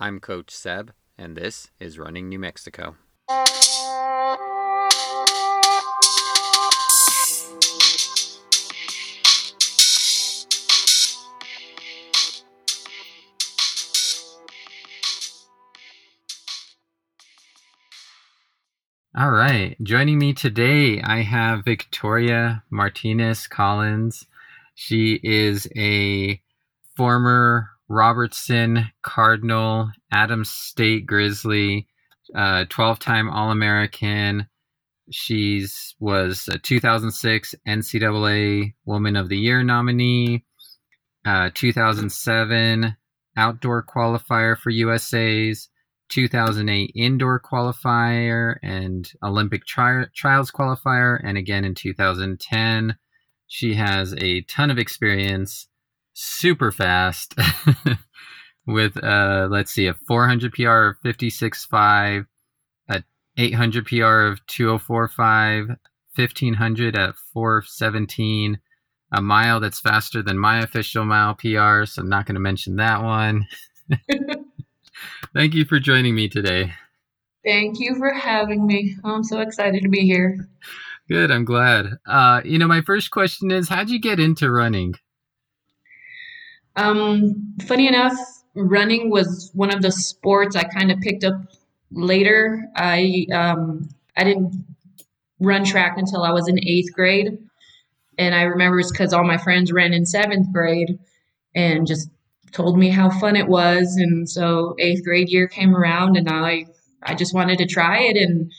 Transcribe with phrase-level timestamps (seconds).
[0.00, 2.94] I'm Coach Seb, and this is Running New Mexico.
[19.16, 19.76] All right.
[19.82, 24.26] Joining me today, I have Victoria Martinez Collins.
[24.76, 26.40] She is a
[26.96, 31.86] former Robertson Cardinal, Adams State Grizzly,
[32.32, 34.46] 12 uh, time All American.
[35.10, 40.44] She's was a 2006 NCAA Woman of the Year nominee,
[41.24, 42.96] uh, 2007
[43.36, 45.68] outdoor qualifier for USA's,
[46.10, 52.96] 2008 indoor qualifier and Olympic tri- trials qualifier, and again in 2010.
[53.46, 55.68] She has a ton of experience,
[56.18, 57.34] super fast,
[58.66, 62.26] with uh, let's see, a 400 PR of 56.5,
[62.88, 63.02] a
[63.36, 65.76] 800 PR of 204.5,
[66.16, 68.58] 1500 at 417,
[69.12, 72.76] a mile that's faster than my official mile PR, so I'm not going to mention
[72.76, 73.46] that one.
[75.34, 76.72] Thank you for joining me today.
[77.44, 78.96] Thank you for having me.
[79.04, 80.48] I'm so excited to be here.
[81.08, 81.92] Good, I'm glad.
[82.04, 84.94] Uh, you know, my first question is how'd you get into running?
[86.78, 88.16] Um, funny enough,
[88.54, 91.34] running was one of the sports I kind of picked up
[91.90, 92.64] later.
[92.76, 94.64] I um, I didn't
[95.40, 97.36] run track until I was in eighth grade,
[98.16, 101.00] and I remember it's because all my friends ran in seventh grade,
[101.52, 102.10] and just
[102.52, 103.96] told me how fun it was.
[103.96, 106.66] And so eighth grade year came around, and I
[107.02, 108.16] I just wanted to try it.
[108.16, 108.52] And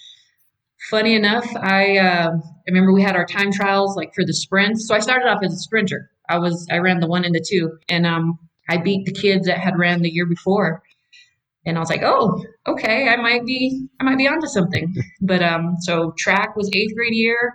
[0.90, 4.90] funny enough, I uh, I remember we had our time trials like for the sprints.
[4.90, 6.12] So I started off as a sprinter.
[6.30, 9.48] I was I ran the one and the two, and um, I beat the kids
[9.48, 10.84] that had ran the year before.
[11.66, 14.96] And I was like, oh, okay, I might be I might be onto something.
[15.22, 17.54] But um, so track was eighth grade year,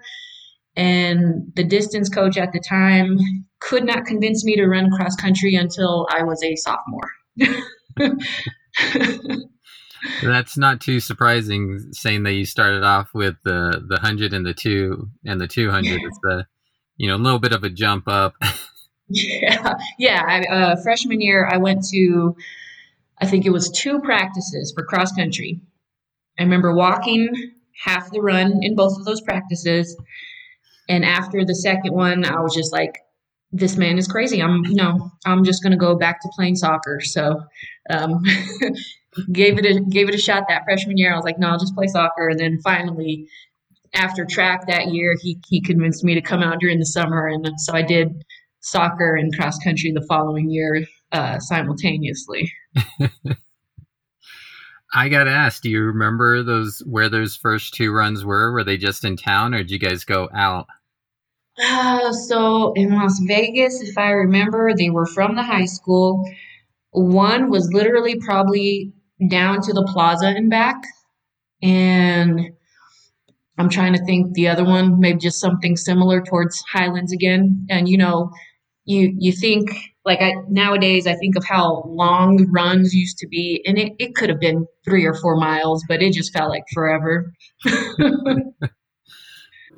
[0.76, 3.18] and the distance coach at the time
[3.60, 7.10] could not convince me to run cross country until I was a sophomore.
[10.22, 14.54] That's not too surprising, saying that you started off with the the hundred and the
[14.54, 16.00] two and the two hundred.
[16.02, 16.46] It's the
[16.96, 18.34] you know a little bit of a jump up.
[19.08, 20.22] yeah, yeah.
[20.26, 22.36] I, uh, freshman year, I went to
[23.18, 25.60] I think it was two practices for cross country.
[26.38, 27.30] I remember walking
[27.84, 29.96] half the run in both of those practices,
[30.88, 32.98] and after the second one, I was just like,
[33.52, 34.42] this man is crazy.
[34.42, 37.00] I'm, you know, I'm just going to go back to playing soccer.
[37.00, 37.40] So,
[37.88, 38.22] um,
[39.32, 41.12] gave it a gave it a shot that freshman year.
[41.12, 42.28] I was like, no, I'll just play soccer.
[42.28, 43.28] And then finally,
[43.94, 47.60] after track that year, he he convinced me to come out during the summer, and
[47.60, 48.24] so I did
[48.64, 52.50] soccer and cross country the following year uh, simultaneously.
[54.94, 58.52] I got asked, do you remember those where those first two runs were?
[58.52, 60.66] Were they just in town, or did you guys go out?
[61.60, 66.24] Uh, so in Las Vegas, if I remember, they were from the high school.
[66.92, 68.92] One was literally probably
[69.28, 70.76] down to the plaza and back.
[71.62, 72.40] And
[73.58, 77.66] I'm trying to think the other one, maybe just something similar towards Highlands again.
[77.68, 78.30] And you know,
[78.84, 79.70] you you think
[80.04, 84.14] like I nowadays I think of how long runs used to be, and it, it
[84.14, 87.32] could have been three or four miles, but it just felt like forever.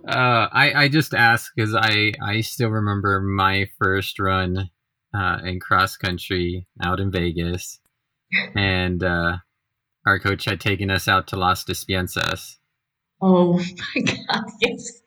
[0.07, 4.71] Uh, I I just ask because I I still remember my first run
[5.13, 7.81] uh, in cross country out in Vegas,
[8.55, 9.39] and uh,
[10.07, 12.59] our coach had taken us out to Las Despensas.
[13.21, 13.55] Oh
[13.95, 14.45] my god!
[14.61, 15.03] Yes.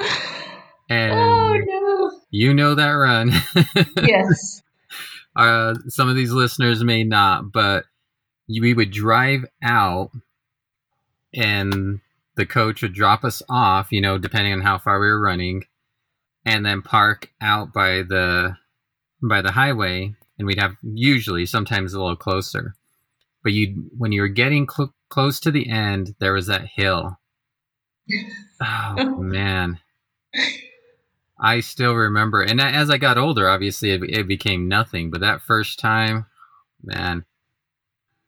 [0.88, 2.20] and oh no!
[2.30, 3.32] You know that run.
[4.02, 4.62] yes.
[5.34, 7.84] Uh, some of these listeners may not, but
[8.48, 10.10] we would drive out
[11.34, 12.00] and
[12.36, 15.64] the coach would drop us off, you know, depending on how far we were running,
[16.44, 18.56] and then park out by the
[19.22, 22.74] by the highway, and we'd have usually sometimes a little closer.
[23.42, 27.18] But you, when you were getting cl- close to the end, there was that hill.
[28.58, 29.78] Oh man,
[31.38, 32.42] I still remember.
[32.42, 35.10] And as I got older, obviously it, it became nothing.
[35.10, 36.26] But that first time,
[36.82, 37.24] man,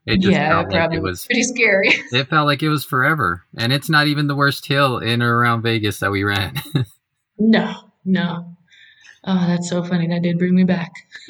[0.09, 1.91] it just yeah, felt like it was pretty scary.
[2.13, 5.37] It felt like it was forever, and it's not even the worst hill in or
[5.37, 6.55] around Vegas that we ran.
[7.39, 8.57] no, no.
[9.25, 10.07] Oh, that's so funny.
[10.09, 10.93] That did bring me back.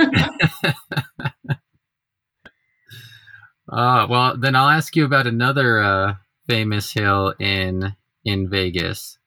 [3.69, 6.15] uh, well, then I'll ask you about another uh,
[6.47, 9.19] famous hill in in Vegas,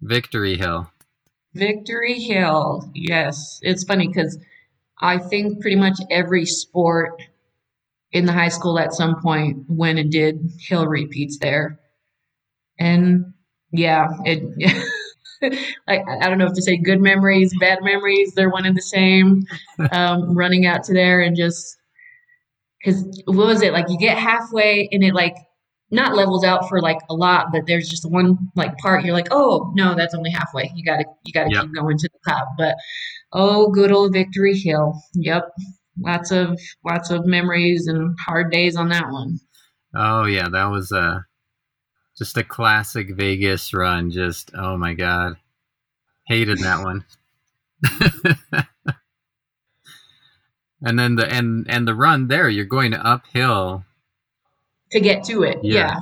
[0.00, 0.88] Victory Hill.
[1.54, 2.90] Victory Hill.
[2.94, 4.38] Yes, it's funny because
[5.00, 7.22] I think pretty much every sport
[8.12, 11.78] in the high school at some point went and did hill repeats there.
[12.78, 13.34] And
[13.72, 14.42] yeah, it
[15.88, 18.82] like I don't know if to say good memories, bad memories, they're one and the
[18.82, 19.44] same.
[19.90, 21.76] Um, running out to there and just
[22.78, 23.86] because what was it like?
[23.88, 25.34] You get halfway and it like
[25.94, 29.28] not levels out for like a lot, but there's just one like part you're like,
[29.30, 30.70] oh no, that's only halfway.
[30.74, 31.62] You gotta you gotta yep.
[31.62, 32.48] keep going to the top.
[32.58, 32.76] But
[33.32, 35.00] oh, good old Victory Hill.
[35.14, 35.50] Yep,
[35.98, 39.38] lots of lots of memories and hard days on that one.
[39.94, 41.24] Oh yeah, that was a
[42.18, 44.10] just a classic Vegas run.
[44.10, 45.36] Just oh my god,
[46.26, 47.04] hated that one.
[50.82, 53.84] and then the and and the run there, you're going uphill
[54.94, 55.58] to get to it.
[55.62, 55.98] Yeah,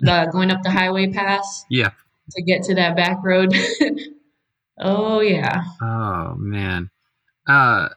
[0.00, 0.24] yeah.
[0.24, 1.64] The, going up the highway pass.
[1.70, 1.90] Yeah,
[2.32, 3.54] to get to that back road.
[4.80, 5.62] oh yeah.
[5.80, 6.90] Oh man.
[7.46, 7.90] Uh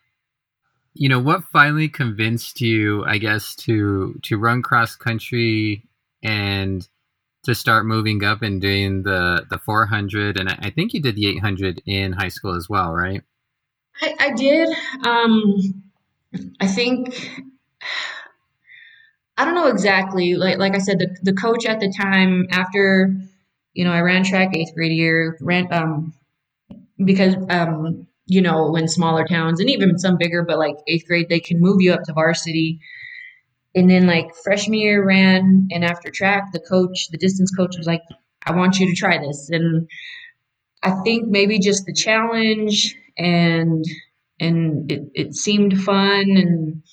[0.99, 5.83] you know what finally convinced you i guess to to run cross country
[6.23, 6.89] and
[7.43, 11.27] to start moving up and doing the the 400 and i think you did the
[11.27, 13.21] 800 in high school as well right
[14.01, 14.69] i, I did
[15.05, 15.83] um
[16.59, 17.43] i think
[19.37, 23.13] i don't know exactly like like i said the, the coach at the time after
[23.73, 26.13] you know i ran track eighth grade year ran um
[27.03, 31.29] because um you know in smaller towns and even some bigger but like eighth grade
[31.29, 32.79] they can move you up to varsity.
[33.75, 37.87] And then like freshman year ran and after track the coach the distance coach was
[37.87, 38.01] like
[38.45, 39.49] i want you to try this.
[39.49, 39.87] And
[40.83, 43.85] i think maybe just the challenge and
[44.39, 46.83] and it, it seemed fun and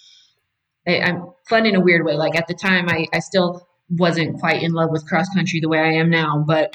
[0.86, 4.38] I, am fun in a weird way like at the time I, I still wasn't
[4.40, 6.72] quite in love with cross country the way i am now but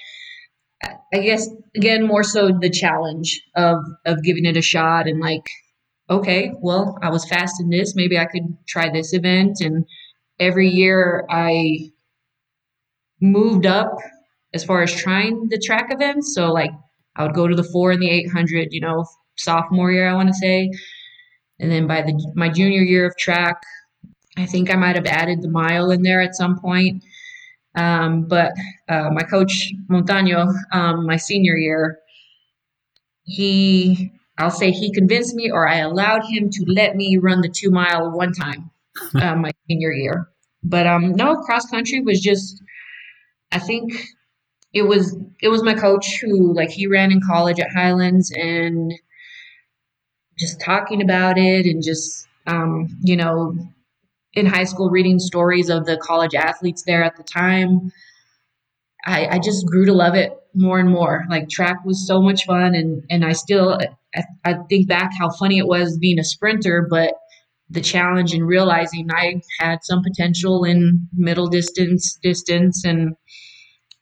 [1.13, 5.44] i guess again more so the challenge of of giving it a shot and like
[6.10, 7.95] okay, well, I was fast in this.
[7.95, 9.57] Maybe I could try this event.
[9.62, 9.86] And
[10.39, 11.92] every year I
[13.21, 13.95] moved up
[14.54, 16.33] as far as trying the track events.
[16.33, 16.71] So, like,
[17.16, 19.06] I would go to the four and the 800, you know,
[19.38, 20.71] sophomore year, I want to say.
[21.60, 23.62] And then by the my junior year of track,
[24.40, 27.04] I think I might have added the mile in there at some point.
[27.76, 28.54] Um, but
[28.88, 32.00] uh, my coach Montano, um, my senior year,
[33.24, 37.50] he I'll say he convinced me or I allowed him to let me run the
[37.50, 38.72] two mile one time
[39.16, 40.30] uh, my senior year.
[40.64, 42.62] But um, no, cross country was just,
[43.52, 43.94] I think
[44.74, 48.94] it was it was my coach who like he ran in college at Highlands and
[50.38, 53.56] just talking about it and just um, you know
[54.34, 57.92] in high school reading stories of the college athletes there at the time.
[59.06, 61.24] I, I just grew to love it more and more.
[61.30, 63.80] Like track was so much fun, and and I still
[64.16, 67.14] I, I think back how funny it was being a sprinter, but
[67.70, 73.16] the challenge in realizing I had some potential in middle distance, distance, and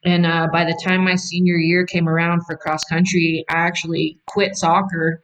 [0.06, 4.20] and uh, by the time my senior year came around for cross country, I actually
[4.28, 5.22] quit soccer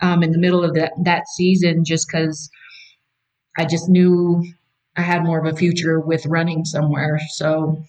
[0.00, 2.50] um, in the middle of that that season just because
[3.58, 4.44] I just knew
[4.96, 7.20] I had more of a future with running somewhere.
[7.30, 7.82] So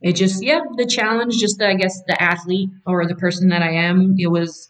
[0.00, 3.62] it just yeah, the challenge, just the, I guess the athlete or the person that
[3.62, 4.68] I am, it was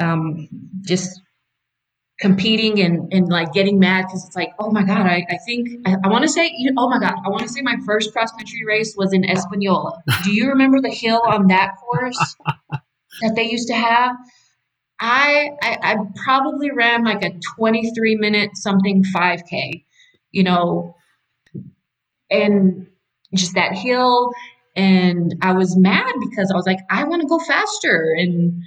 [0.00, 0.48] um,
[0.82, 1.20] just
[2.18, 5.68] competing and, and like getting mad because it's like, oh my God, I, I think,
[5.86, 8.30] I, I want to say, oh my God, I want to say my first cross
[8.32, 10.02] country race was in Espanola.
[10.24, 12.36] Do you remember the hill on that course
[13.22, 14.16] that they used to have?
[15.00, 19.84] I, I, I probably ran like a 23 minute something 5K,
[20.30, 20.94] you know,
[22.30, 22.86] and
[23.34, 24.30] just that hill.
[24.76, 28.14] And I was mad because I was like, I want to go faster.
[28.16, 28.62] And,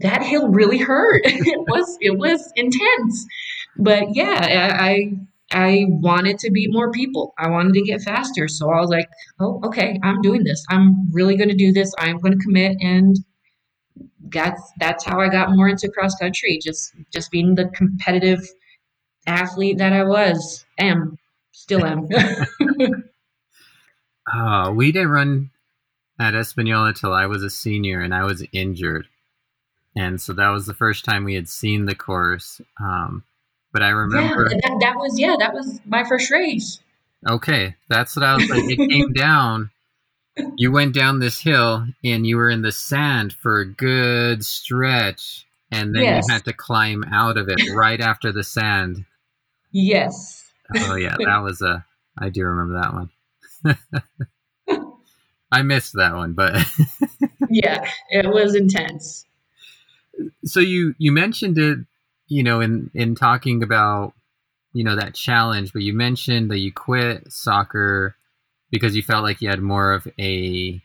[0.00, 1.22] that hill really hurt.
[1.24, 3.26] it was it was intense.
[3.78, 5.12] But yeah, I
[5.52, 7.34] I wanted to beat more people.
[7.38, 8.48] I wanted to get faster.
[8.48, 9.08] So I was like,
[9.40, 10.64] oh, okay, I'm doing this.
[10.70, 11.92] I'm really going to do this.
[11.98, 13.16] I'm going to commit and
[14.32, 16.58] that's that's how I got more into cross country.
[16.62, 18.40] Just just being the competitive
[19.26, 21.18] athlete that I was, am,
[21.52, 22.08] still am.
[24.32, 25.50] uh, we didn't run
[26.18, 29.06] at Espanola till I was a senior and I was injured
[29.96, 32.60] and so that was the first time we had seen the course.
[32.78, 33.24] Um,
[33.72, 36.80] but I remember yeah, that, that was yeah, that was my first race.
[37.26, 38.64] Okay, that's what I was like.
[38.64, 39.70] It came down.
[40.56, 45.46] You went down this hill and you were in the sand for a good stretch,
[45.70, 46.26] and then yes.
[46.26, 49.04] you had to climb out of it right after the sand.
[49.72, 50.44] Yes.
[50.76, 51.84] Oh yeah, that was a.
[52.18, 53.10] I do remember that one.
[55.52, 56.64] I missed that one, but
[57.50, 59.26] yeah, it was intense
[60.44, 61.78] so you you mentioned it,
[62.28, 64.12] you know, in in talking about
[64.72, 68.16] you know that challenge, but you mentioned that you quit soccer
[68.70, 70.80] because you felt like you had more of a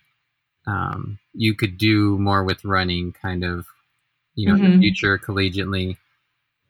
[0.68, 3.66] um, you could do more with running, kind of,
[4.36, 4.66] you know, mm-hmm.
[4.66, 5.98] in the future collegiately.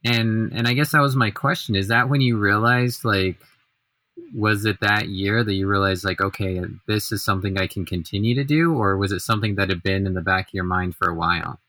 [0.04, 3.38] And and I guess that was my question: Is that when you realized, like,
[4.34, 8.34] was it that year that you realized, like, okay, this is something I can continue
[8.36, 10.96] to do, or was it something that had been in the back of your mind
[10.96, 11.60] for a while?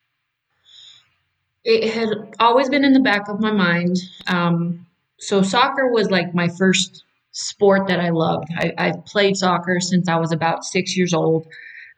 [1.65, 3.99] It had always been in the back of my mind.
[4.27, 4.87] Um,
[5.19, 8.49] so soccer was like my first sport that I loved.
[8.57, 11.47] I, I played soccer since I was about six years old.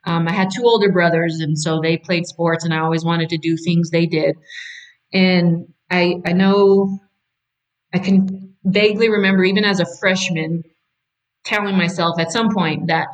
[0.05, 3.29] Um, I had two older brothers, and so they played sports, and I always wanted
[3.29, 4.35] to do things they did.
[5.13, 6.99] And I, I know
[7.93, 10.63] I can vaguely remember, even as a freshman,
[11.43, 13.07] telling myself at some point that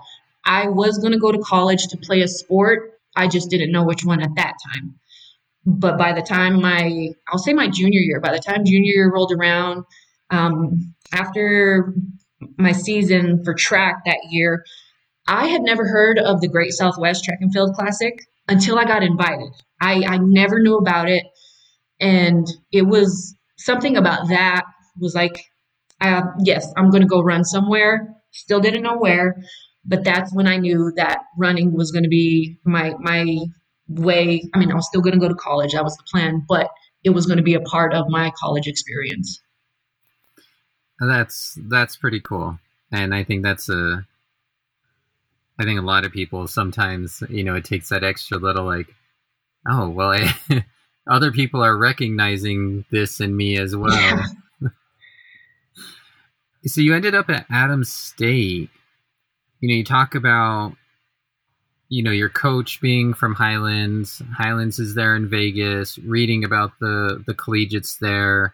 [0.45, 2.99] I was going to go to college to play a sport.
[3.15, 4.95] I just didn't know which one at that time.
[5.65, 9.11] But by the time my, I'll say my junior year, by the time junior year
[9.11, 9.85] rolled around,
[10.31, 11.93] um, after
[12.57, 14.63] my season for track that year,
[15.27, 18.13] I had never heard of the Great Southwest Track and Field Classic
[18.47, 19.51] until I got invited.
[19.79, 21.23] I, I never knew about it.
[21.99, 24.63] And it was something about that
[24.99, 25.45] was like,
[26.01, 28.15] uh, yes, I'm going to go run somewhere.
[28.31, 29.35] Still didn't know where,
[29.85, 33.25] but that's when I knew that running was going to be my my
[33.87, 34.41] way.
[34.53, 35.73] I mean, I was still going to go to college.
[35.73, 36.69] That was the plan, but
[37.03, 39.41] it was going to be a part of my college experience.
[41.01, 42.59] That's that's pretty cool,
[42.91, 44.05] and I think that's a.
[45.59, 48.87] I think a lot of people sometimes, you know, it takes that extra little like,
[49.67, 50.33] oh well, I,
[51.09, 53.91] other people are recognizing this in me as well.
[53.91, 54.25] Yeah.
[56.65, 58.69] so you ended up at Adams State.
[59.59, 60.75] You know, you talk about
[61.89, 64.21] you know your coach being from Highlands.
[64.37, 65.97] Highlands is there in Vegas.
[65.97, 68.53] Reading about the the collegiates there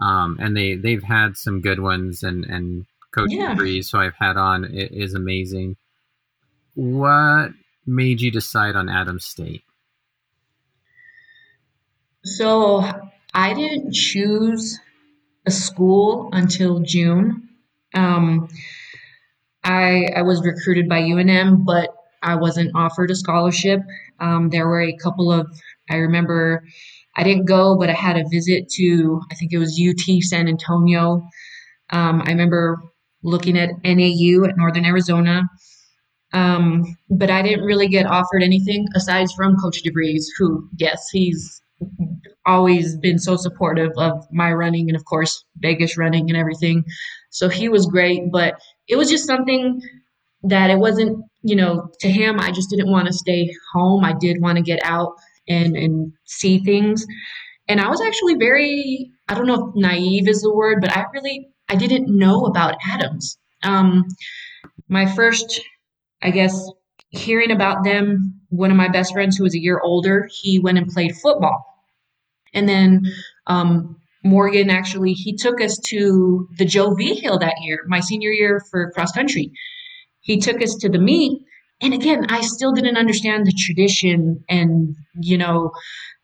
[0.00, 3.54] um, and they they've had some good ones and and coach yeah.
[3.54, 5.76] Breeze, who I've had on, is amazing.
[6.74, 7.52] What
[7.86, 9.62] made you decide on Adams State?
[12.24, 12.82] So
[13.32, 14.78] I didn't choose
[15.46, 17.48] a school until June.
[17.94, 18.48] Um,
[19.62, 23.80] I I was recruited by UNM, but I wasn't offered a scholarship.
[24.18, 25.46] Um, there were a couple of
[25.90, 26.64] I remember
[27.16, 30.48] I didn't go, but I had a visit to, I think it was UT San
[30.48, 31.28] Antonio.
[31.90, 32.80] Um, I remember
[33.22, 35.42] looking at NAU at Northern Arizona.
[36.32, 41.62] Um, but I didn't really get offered anything aside from Coach DeVries, who, yes, he's
[42.44, 46.84] always been so supportive of my running and, of course, Vegas running and everything.
[47.30, 48.54] So he was great, but
[48.88, 49.80] it was just something
[50.42, 54.04] that it wasn't, you know, to him, I just didn't want to stay home.
[54.04, 55.14] I did want to get out
[55.48, 57.06] and and see things.
[57.68, 61.04] And I was actually very I don't know if naive is the word, but I
[61.12, 63.38] really I didn't know about Adams.
[63.62, 64.04] Um,
[64.88, 65.60] my first,
[66.22, 66.70] I guess,
[67.10, 70.78] hearing about them, one of my best friends who was a year older, he went
[70.78, 71.64] and played football.
[72.52, 73.02] And then
[73.46, 78.62] um, Morgan actually, he took us to the Joe Vigil that year, my senior year
[78.70, 79.52] for cross country.
[80.20, 81.42] He took us to the meet
[81.80, 85.72] and again, I still didn't understand the tradition and, you know,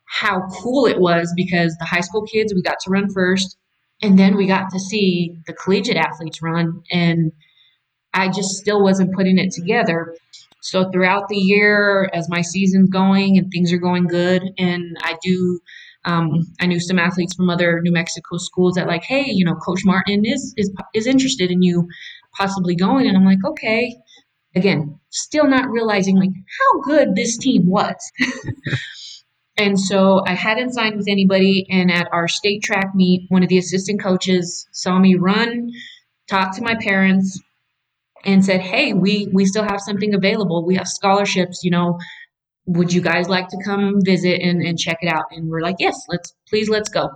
[0.07, 3.57] how cool it was because the high school kids, we got to run first.
[4.03, 6.83] And then we got to see the collegiate athletes run.
[6.91, 7.33] And
[8.15, 10.15] I just still wasn't putting it together.
[10.63, 15.17] So throughout the year, as my season's going and things are going good, and I
[15.23, 15.61] do,
[16.05, 16.31] um,
[16.61, 19.81] I knew some athletes from other New Mexico schools that like, hey, you know, Coach
[19.85, 21.89] Martin is is is interested in you
[22.37, 23.97] possibly going, and I'm like, okay
[24.55, 27.97] again, still not realizing like how good this team was.
[29.57, 31.67] and so I hadn't signed with anybody.
[31.71, 35.71] And at our state track meet, one of the assistant coaches saw me run,
[36.29, 37.41] talked to my parents,
[38.25, 40.65] and said, Hey, we we still have something available.
[40.65, 41.99] We have scholarships, you know.
[42.67, 45.25] Would you guys like to come visit and, and check it out?
[45.33, 47.09] And we're like, Yes, let's please let's go.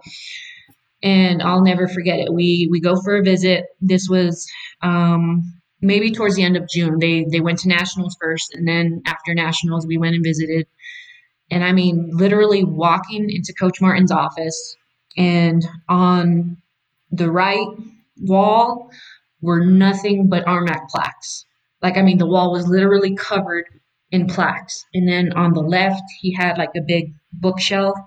[1.02, 2.32] And I'll never forget it.
[2.32, 3.66] We we go for a visit.
[3.80, 4.46] This was
[4.82, 5.42] um
[5.84, 6.98] maybe towards the end of June.
[6.98, 10.66] They they went to nationals first, and then after nationals, we went and visited.
[11.50, 14.76] And I mean, literally walking into Coach Martin's office,
[15.16, 16.56] and on
[17.10, 17.68] the right
[18.20, 18.90] wall
[19.40, 21.44] were nothing but RMAC plaques.
[21.82, 23.66] Like I mean, the wall was literally covered
[24.10, 24.84] in plaques.
[24.94, 27.98] And then on the left, he had like a big bookshelf,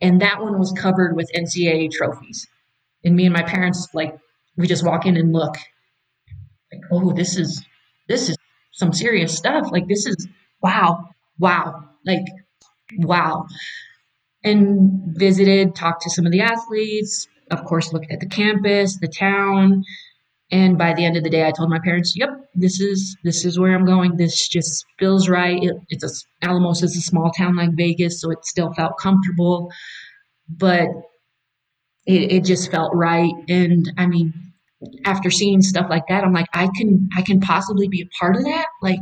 [0.00, 2.46] and that one was covered with NCAA trophies.
[3.04, 4.18] And me and my parents like
[4.56, 5.56] we just walk in and look
[6.72, 7.64] like, oh, this is
[8.08, 8.36] this is
[8.72, 9.68] some serious stuff.
[9.70, 10.28] Like this is
[10.62, 11.08] wow,
[11.38, 12.24] wow, like
[12.98, 13.46] wow.
[14.44, 19.08] And visited, talked to some of the athletes, of course, looked at the campus, the
[19.08, 19.82] town,
[20.50, 23.44] and by the end of the day, I told my parents, "Yep, this is this
[23.44, 24.16] is where I'm going.
[24.16, 25.62] This just feels right.
[25.62, 29.70] It, it's a Alamosa is a small town like Vegas, so it still felt comfortable,
[30.48, 30.88] but
[32.06, 33.32] it, it just felt right.
[33.48, 34.32] And I mean,
[35.04, 38.36] after seeing stuff like that, I'm like, I can I can possibly be a part
[38.36, 38.66] of that.
[38.82, 39.00] Like,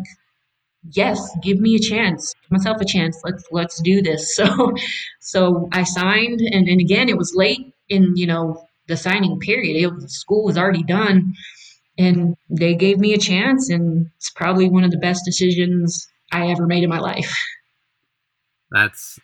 [0.90, 3.20] yes, give me a chance, give myself a chance.
[3.24, 4.38] Let's let's do this.
[4.46, 4.74] So,
[5.20, 9.76] so I signed, and and again, it was late in you know the signing period.
[9.76, 11.34] It, school was already done,
[11.98, 16.48] and they gave me a chance, and it's probably one of the best decisions I
[16.48, 17.36] ever made in my life.
[18.70, 19.18] That's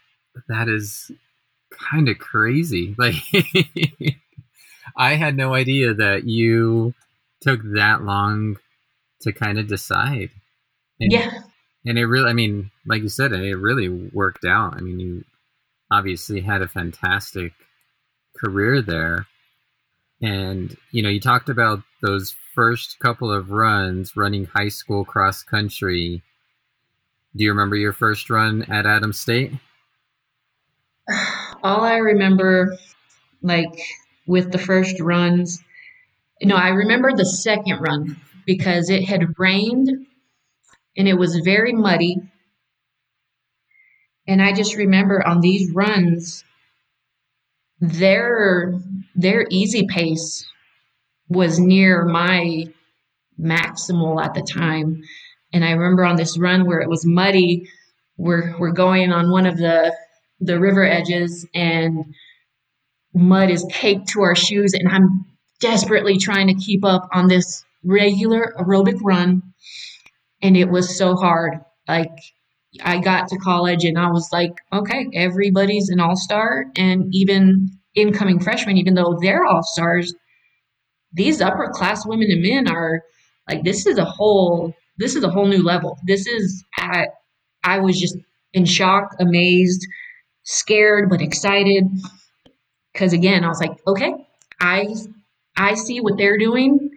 [0.49, 1.11] that is
[1.71, 2.95] kind of crazy.
[2.99, 3.15] Like
[4.97, 6.95] I had no idea that you
[7.41, 8.57] took that long
[9.23, 10.31] to kind of decide.
[11.01, 11.31] And, yeah.
[11.85, 14.75] And it really, I mean, like you said, it really worked out.
[14.77, 15.25] I mean, you
[15.91, 17.53] obviously had a fantastic
[18.37, 19.27] career there.
[20.21, 25.43] And, you know, you talked about those first couple of runs running high school cross
[25.43, 26.23] country.
[27.35, 29.53] Do you remember your first run at Adams State?
[31.65, 32.77] All I remember,
[33.43, 33.81] like
[34.27, 35.63] with the first runs,
[36.43, 39.89] no, I remember the second run because it had rained
[40.97, 42.21] and it was very muddy.
[44.27, 46.45] And I just remember on these runs,
[47.81, 48.75] their
[49.15, 50.47] their easy pace
[51.29, 52.67] was near my
[53.41, 55.03] maximal at the time.
[55.53, 57.69] And I remember on this run where it was muddy,
[58.17, 59.95] we're we're going on one of the
[60.41, 62.15] the river edges and
[63.15, 65.25] mud is caked to our shoes and I'm
[65.61, 69.43] desperately trying to keep up on this regular aerobic run.
[70.43, 71.55] And it was so hard.
[71.87, 72.11] Like
[72.83, 78.41] I got to college and I was like, okay, everybody's an all-star and even incoming
[78.41, 80.15] freshmen even though they're all-stars
[81.13, 83.03] these upper class women and men are
[83.49, 85.99] like this is a whole this is a whole new level.
[86.07, 87.09] This is at
[87.65, 88.17] i was just
[88.53, 89.87] in shock amazed
[90.45, 91.85] scared but excited
[92.93, 94.15] because again i was like okay
[94.61, 94.95] i
[95.57, 96.91] i see what they're doing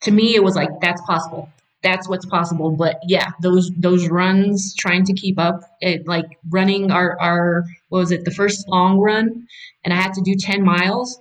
[0.00, 1.48] to me it was like that's possible
[1.82, 6.90] that's what's possible but yeah those those runs trying to keep up it like running
[6.90, 9.46] our our what was it the first long run
[9.84, 11.20] and i had to do 10 miles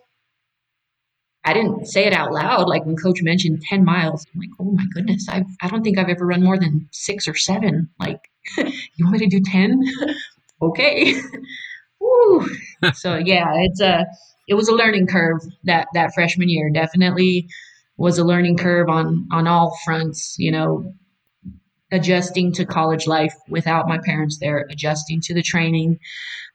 [1.45, 2.67] I didn't say it out loud.
[2.67, 5.99] Like when coach mentioned 10 miles, I'm like, oh my goodness, I, I don't think
[5.99, 7.87] I've ever run more than six or seven.
[7.99, 8.19] Like,
[8.57, 9.83] you want me to do 10?
[10.61, 11.15] okay.
[12.93, 14.05] so yeah, it's a,
[14.47, 16.69] it was a learning curve that, that freshman year.
[16.69, 17.47] Definitely
[17.97, 20.93] was a learning curve on, on all fronts, you know,
[21.91, 25.99] adjusting to college life without my parents there, adjusting to the training,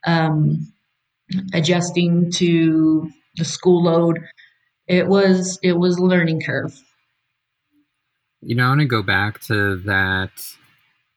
[0.06, 0.72] um,
[1.54, 4.18] adjusting to the school load.
[4.86, 6.78] It was it was a learning curve.
[8.42, 10.30] You know, I want to go back to that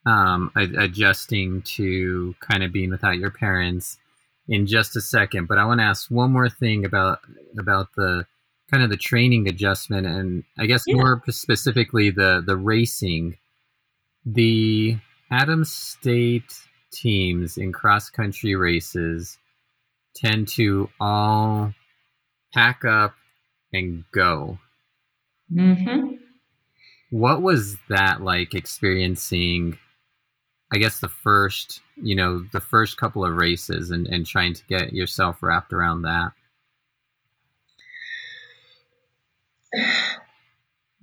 [0.05, 3.97] um, adjusting to kind of being without your parents
[4.47, 7.19] in just a second, but I want to ask one more thing about
[7.57, 8.25] about the
[8.71, 10.95] kind of the training adjustment and I guess yeah.
[10.95, 13.37] more specifically the the racing.
[14.25, 14.97] The
[15.31, 16.53] Adams State
[16.91, 19.37] teams in cross country races
[20.15, 21.73] tend to all
[22.53, 23.15] pack up
[23.73, 24.59] and go.
[25.51, 26.15] Mm-hmm.
[27.09, 29.77] What was that like experiencing?
[30.73, 34.65] I guess the first, you know, the first couple of races and, and trying to
[34.65, 36.31] get yourself wrapped around that.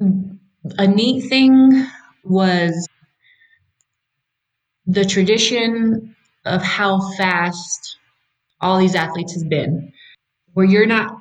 [0.00, 1.87] A neat thing
[2.24, 2.88] was
[4.87, 7.96] the tradition of how fast
[8.61, 9.92] all these athletes has been,
[10.54, 11.16] where you're not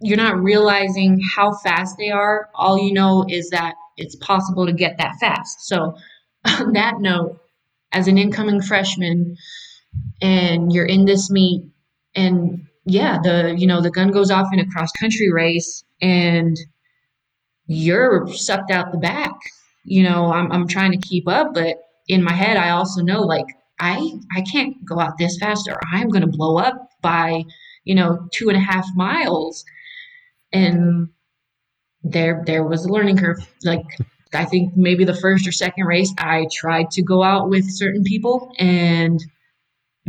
[0.00, 2.50] you're not realizing how fast they are.
[2.54, 5.66] All you know is that it's possible to get that fast.
[5.66, 5.96] So,
[6.44, 7.40] on that note,
[7.96, 9.36] as an incoming freshman,
[10.20, 11.62] and you're in this meet,
[12.14, 16.56] and yeah, the you know the gun goes off in a cross country race, and
[17.66, 19.34] you're sucked out the back.
[19.84, 21.76] You know, I'm I'm trying to keep up, but
[22.08, 23.46] in my head, I also know like
[23.80, 27.44] I I can't go out this fast, or I'm going to blow up by
[27.84, 29.64] you know two and a half miles
[30.52, 31.08] and
[32.02, 33.84] there there was a learning curve like
[34.36, 38.04] i think maybe the first or second race i tried to go out with certain
[38.04, 39.20] people and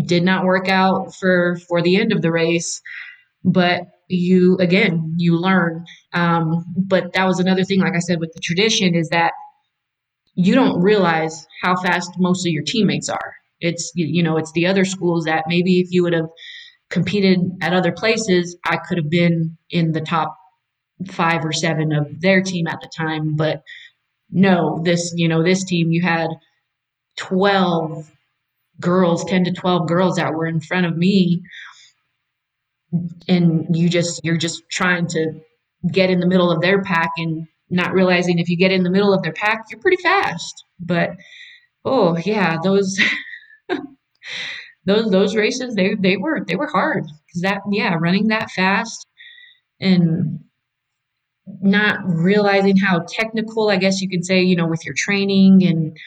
[0.06, 2.82] did not work out for for the end of the race.
[3.44, 5.86] But you again you learn.
[6.14, 9.34] Um, but that was another thing like i said with the tradition is that
[10.36, 13.36] you don't realize how fast most of your teammates are.
[13.60, 16.30] It's you know it's the other schools that maybe if you would have
[16.90, 20.38] competed at other places, I could have been in the top
[21.12, 23.36] five or seven of their team at the time.
[23.36, 23.64] But
[24.30, 26.30] no, this, you know, this team, you had
[27.18, 28.12] 12
[28.80, 31.42] girls, 10 to 12 girls that were in front of me.
[33.28, 35.40] And you just, you're just trying to
[35.92, 38.90] get in the middle of their pack and not realizing if you get in the
[38.90, 40.64] middle of their pack, you're pretty fast.
[40.80, 41.12] But
[41.84, 42.98] oh yeah, those
[44.86, 49.06] those those races they they were they were hard because that yeah running that fast
[49.80, 50.40] and
[51.62, 55.98] not realizing how technical I guess you could say you know with your training and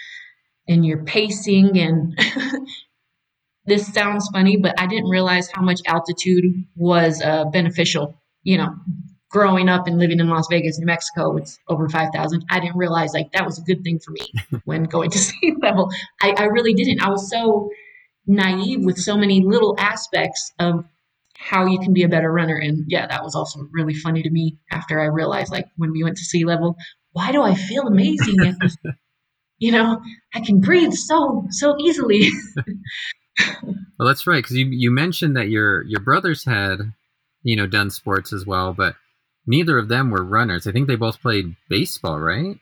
[0.69, 2.19] and your pacing and
[3.67, 6.45] this sounds funny but I didn't realize how much altitude
[6.77, 8.75] was uh, beneficial you know
[9.31, 12.45] growing up and living in Las Vegas, New Mexico, it's over 5,000.
[12.51, 14.33] I didn't realize like that was a good thing for me
[14.65, 15.89] when going to sea level.
[16.21, 17.01] I, I really didn't.
[17.01, 17.71] I was so
[18.27, 20.85] naive with so many little aspects of
[21.41, 22.57] how you can be a better runner.
[22.57, 26.05] And yeah, that was also really funny to me after I realized like when we
[26.05, 26.77] went to sea level,
[27.13, 28.37] why do I feel amazing?
[29.59, 30.01] you know,
[30.35, 32.29] I can breathe so, so easily.
[33.99, 34.45] well, that's right.
[34.45, 36.79] Cause you, you mentioned that your, your brothers had,
[37.43, 38.97] you know, done sports as well, but
[39.47, 40.67] neither of them were runners.
[40.67, 42.57] I think they both played baseball, right?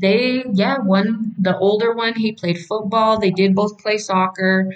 [0.00, 3.18] They, yeah, one, the older one, he played football.
[3.18, 4.72] They did both play soccer.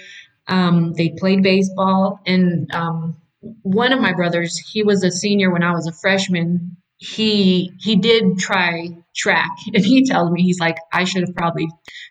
[0.50, 2.20] Um, they played baseball.
[2.26, 3.16] And um,
[3.62, 6.76] one of my brothers, he was a senior when I was a freshman.
[6.98, 11.68] He he did try track, and he tells me he's like, I should have probably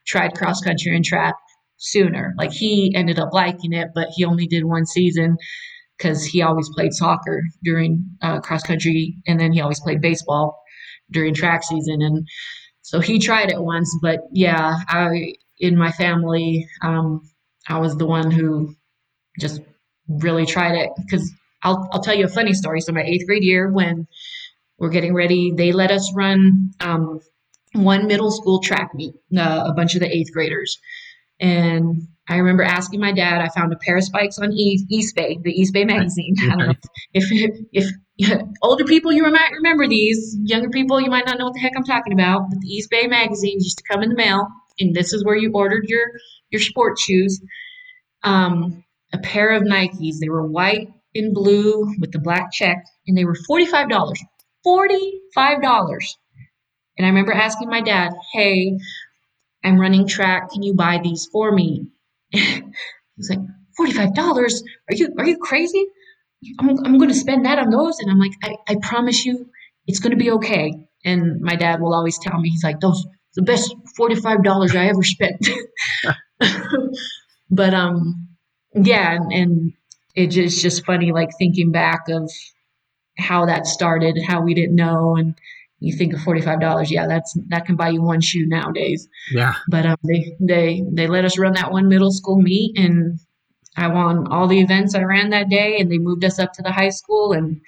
[0.07, 1.35] tried cross country and track
[1.77, 2.33] sooner.
[2.37, 5.37] Like he ended up liking it, but he only did one season
[5.97, 10.59] because he always played soccer during uh, cross country, and then he always played baseball
[11.11, 12.01] during track season.
[12.01, 12.27] And
[12.81, 17.21] so he tried it once, but yeah, I in my family, um,
[17.69, 18.75] I was the one who
[19.39, 19.61] just
[20.07, 21.31] really tried it because
[21.63, 22.81] I'll I'll tell you a funny story.
[22.81, 24.07] So my eighth grade year, when
[24.77, 27.19] we're getting ready, they let us run um,
[27.73, 30.79] one middle school track meet, uh, a bunch of the eighth graders,
[31.39, 33.41] and I remember asking my dad.
[33.41, 36.35] I found a pair of spikes on Eastbay, the Eastbay magazine.
[36.41, 36.73] I don't know
[37.13, 37.25] if
[37.71, 37.85] if,
[38.17, 41.59] if older people you might remember these, younger people you might not know what the
[41.59, 42.49] heck I'm talking about.
[42.49, 44.47] But the Eastbay magazine used to come in the mail,
[44.79, 46.05] and this is where you ordered your
[46.51, 47.41] your sports shoes.
[48.23, 48.83] Um,
[49.13, 50.19] a pair of Nikes.
[50.19, 54.21] They were white and blue with the black check, and they were forty five dollars.
[54.63, 56.17] Forty five dollars.
[56.97, 58.77] And I remember asking my dad, "Hey,
[59.63, 60.51] I'm running track.
[60.51, 61.87] Can you buy these for me?"
[62.31, 63.39] He's like,
[63.79, 64.17] $45?
[64.89, 65.85] Are you are you crazy?
[66.59, 67.99] I'm, I'm going to spend that on those.
[67.99, 69.49] And I'm like, I, I promise you,
[69.87, 70.73] it's going to be okay.
[71.03, 75.03] And my dad will always tell me, he's like, those the best $45 I ever
[75.03, 75.47] spent.
[77.49, 78.27] but um,
[78.73, 79.73] yeah, and, and
[80.15, 82.31] it's just, just funny, like thinking back of
[83.17, 85.35] how that started, how we didn't know, and
[85.79, 89.07] you think of forty five dollars, yeah, that's that can buy you one shoe nowadays.
[89.31, 89.55] Yeah.
[89.69, 93.19] But um, they they they let us run that one middle school meet, and
[93.77, 96.61] I won all the events I ran that day, and they moved us up to
[96.61, 97.61] the high school, and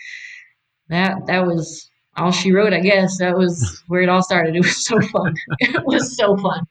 [0.89, 2.73] that that was all she wrote.
[2.73, 4.55] I guess that was where it all started.
[4.55, 5.36] It was so fun.
[5.60, 6.67] it was so fun.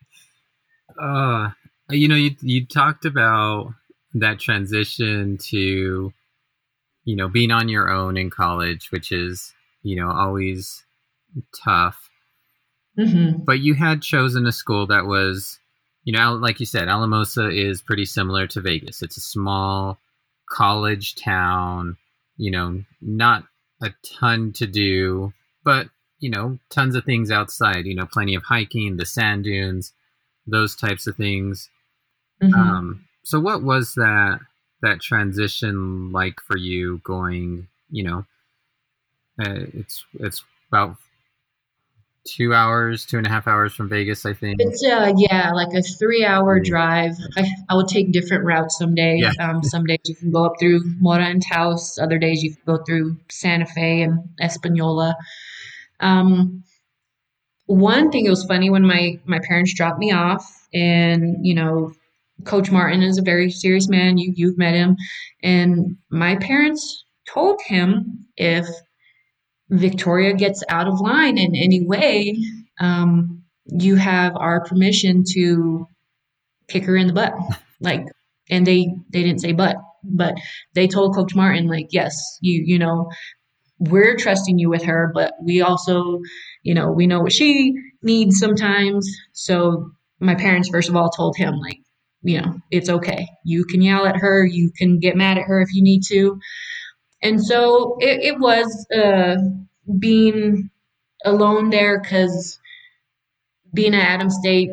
[1.00, 1.50] Uh,
[1.92, 3.74] you know, you you talked about
[4.14, 6.12] that transition to,
[7.04, 10.84] you know, being on your own in college, which is you know always
[11.64, 12.10] tough.
[12.98, 13.44] Mm-hmm.
[13.44, 15.58] But you had chosen a school that was,
[16.04, 19.02] you know, like you said, Alamosa is pretty similar to Vegas.
[19.02, 19.98] It's a small
[20.48, 21.96] college town,
[22.36, 23.44] you know, not
[23.82, 25.32] a ton to do,
[25.64, 29.92] but, you know, tons of things outside, you know, plenty of hiking, the sand dunes,
[30.46, 31.70] those types of things.
[32.42, 32.54] Mm-hmm.
[32.54, 34.40] Um, so what was that
[34.82, 38.24] that transition like for you going, you know,
[39.40, 40.96] uh, it's it's about
[42.24, 44.56] two hours, two and a half hours from Vegas, I think.
[44.60, 47.12] It's uh yeah, like a three hour drive.
[47.36, 49.22] I, I would take different routes some days.
[49.22, 49.50] Yeah.
[49.50, 51.98] Um, some days you can go up through Mora and Taos.
[51.98, 55.14] Other days you can go through Santa Fe and Espanola.
[56.00, 56.64] Um,
[57.66, 61.92] one thing it was funny when my my parents dropped me off, and you know,
[62.44, 64.18] Coach Martin is a very serious man.
[64.18, 64.96] You you've met him,
[65.42, 68.66] and my parents told him if
[69.70, 72.36] Victoria gets out of line in any way,
[72.80, 75.86] um, you have our permission to
[76.68, 77.34] kick her in the butt.
[77.82, 78.04] Like,
[78.50, 79.74] and they they didn't say but,
[80.04, 80.34] but
[80.74, 83.10] they told Coach Martin like, yes, you you know,
[83.78, 86.20] we're trusting you with her, but we also,
[86.62, 87.72] you know, we know what she
[88.02, 89.10] needs sometimes.
[89.32, 91.80] So my parents first of all told him like,
[92.22, 93.26] you know, it's okay.
[93.44, 96.38] You can yell at her, you can get mad at her if you need to.
[97.22, 99.36] And so it, it was uh,
[99.98, 100.70] being
[101.24, 102.58] alone there because
[103.72, 104.70] being at Adams State,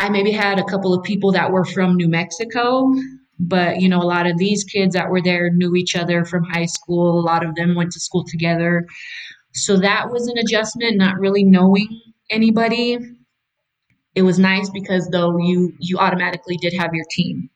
[0.00, 2.92] I maybe had a couple of people that were from New Mexico,
[3.38, 6.44] but you know, a lot of these kids that were there knew each other from
[6.44, 7.18] high school.
[7.18, 8.86] A lot of them went to school together.
[9.54, 12.98] So that was an adjustment, not really knowing anybody.
[14.18, 17.48] It was nice because though you you automatically did have your team.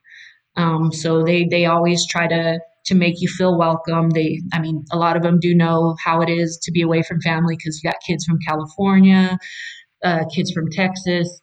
[0.55, 4.09] Um, so they they always try to to make you feel welcome.
[4.11, 7.01] They, I mean, a lot of them do know how it is to be away
[7.03, 9.37] from family because you got kids from California,
[10.05, 11.41] uh, kids from Texas.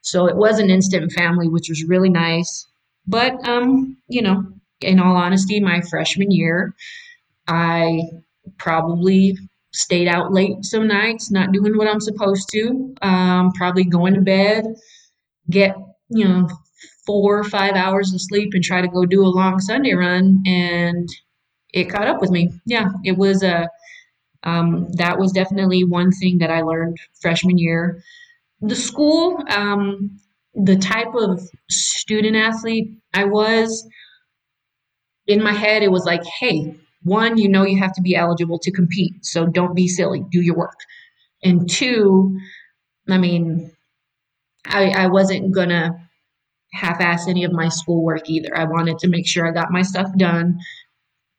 [0.00, 2.66] So it was an instant family, which was really nice.
[3.06, 4.42] But, um, you know,
[4.80, 6.74] in all honesty, my freshman year,
[7.46, 8.00] I
[8.58, 9.36] probably
[9.72, 14.20] stayed out late some nights, not doing what I'm supposed to, um, probably going to
[14.20, 14.64] bed,
[15.50, 15.76] get,
[16.08, 16.48] you know,
[17.06, 20.42] four or five hours of sleep and try to go do a long Sunday run.
[20.46, 21.08] And
[21.72, 22.50] it caught up with me.
[22.66, 23.68] Yeah, it was a,
[24.44, 28.02] um, that was definitely one thing that I learned freshman year.
[28.60, 30.20] The school, um,
[30.54, 33.88] the type of student athlete I was,
[35.26, 38.58] in my head, it was like, hey, one, you know you have to be eligible
[38.60, 39.24] to compete.
[39.24, 40.78] So don't be silly, do your work.
[41.42, 42.38] And two,
[43.08, 43.72] I mean,
[44.64, 46.08] I, I wasn't gonna
[46.72, 48.56] half-ass any of my schoolwork either.
[48.56, 50.58] I wanted to make sure I got my stuff done.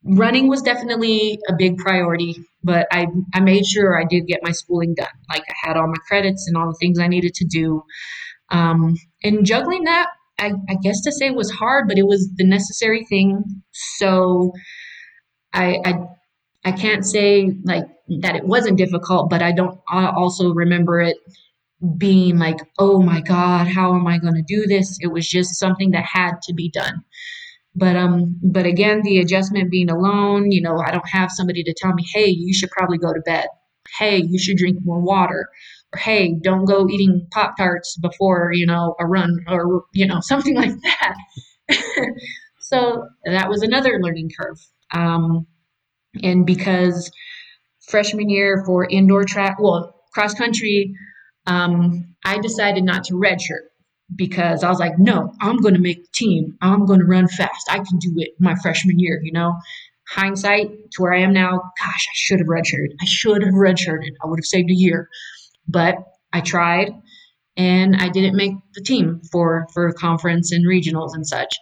[0.04, 4.52] Running was definitely a big priority, but I, I made sure I did get my
[4.52, 5.08] schooling done.
[5.30, 7.84] Like I had all my credits and all the things I needed to do.
[8.49, 12.45] Um, and juggling that, I, I guess to say was hard, but it was the
[12.45, 13.43] necessary thing.
[13.71, 14.52] So
[15.53, 15.93] I, I
[16.65, 17.85] I can't say like
[18.21, 21.17] that it wasn't difficult, but I don't I also remember it
[21.97, 24.97] being like, oh my God, how am I going to do this?
[25.01, 27.03] It was just something that had to be done.
[27.75, 31.73] But um, but again, the adjustment being alone, you know, I don't have somebody to
[31.75, 33.47] tell me, hey, you should probably go to bed.
[33.97, 35.47] Hey, you should drink more water.
[35.93, 40.19] Or hey, don't go eating Pop Tarts before, you know, a run or you know,
[40.21, 41.15] something like that.
[42.59, 44.59] so that was another learning curve.
[44.93, 45.47] Um,
[46.21, 47.12] and because
[47.88, 50.93] freshman year for indoor track, well, cross country,
[51.47, 53.67] um, I decided not to redshirt
[54.15, 56.58] because I was like, no, I'm going to make the team.
[56.62, 57.67] I'm going to run fast.
[57.69, 59.56] I can do it my freshman year, you know.
[60.10, 62.93] Hindsight to where I am now, gosh, I should have redshirted.
[63.01, 64.12] I should have redshirted.
[64.23, 65.08] I would have saved a year.
[65.67, 65.95] But
[66.34, 66.91] I tried
[67.56, 71.56] and I didn't make the team for for conference and regionals and such.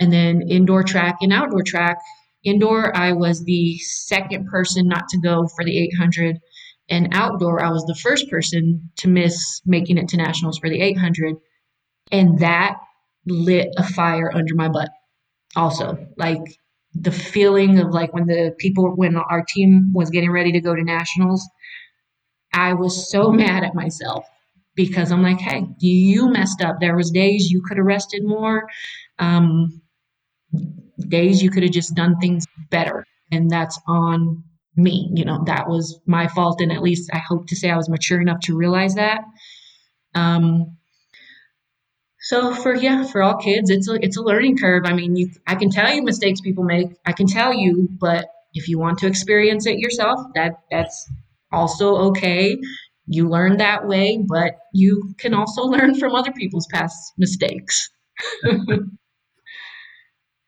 [0.00, 1.98] And then indoor track and outdoor track.
[2.44, 6.38] Indoor, I was the second person not to go for the 800
[6.88, 10.80] and outdoor, I was the first person to miss making it to nationals for the
[10.80, 11.36] 800.
[12.10, 12.76] And that
[13.26, 14.90] lit a fire under my butt.
[15.56, 16.42] Also, like
[16.94, 20.74] the feeling of like when the people, when our team was getting ready to go
[20.74, 21.48] to nationals,
[22.52, 24.26] I was so mad at myself
[24.74, 26.80] because I'm like, hey, you messed up.
[26.80, 28.68] There was days you could have rested more,
[29.18, 29.80] um,
[31.04, 34.44] days you could have just done things better, and that's on
[34.76, 35.10] me.
[35.14, 36.60] You know, that was my fault.
[36.60, 39.22] And at least I hope to say I was mature enough to realize that.
[40.14, 40.76] Um,
[42.20, 44.84] so for yeah, for all kids, it's a it's a learning curve.
[44.86, 46.88] I mean, you I can tell you mistakes people make.
[47.04, 51.10] I can tell you, but if you want to experience it yourself, that that's
[51.50, 52.56] also okay.
[53.06, 57.90] You learn that way, but you can also learn from other people's past mistakes.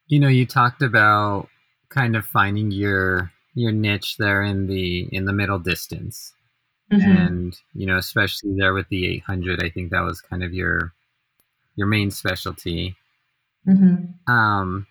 [0.07, 1.49] you know, you talked about
[1.89, 6.33] kind of finding your your niche there in the in the middle distance
[6.93, 7.11] mm-hmm.
[7.11, 10.93] and you know especially there with the 800 i think that was kind of your
[11.77, 12.97] your main specialty
[13.67, 14.33] mm-hmm.
[14.33, 14.87] um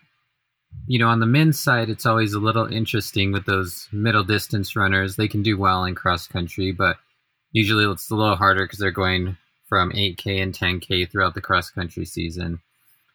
[0.88, 4.76] you know on the men's side it's always a little interesting with those middle distance
[4.76, 6.97] runners they can do well in cross country but
[7.52, 11.69] usually it's a little harder because they're going from 8k and 10k throughout the cross
[11.69, 12.60] country season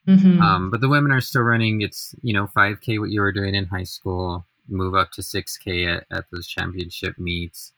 [0.07, 0.41] mm-hmm.
[0.41, 3.55] um, but the women are still running it's you know 5k what you were doing
[3.55, 7.73] in high school move up to 6K at, at those championship meets.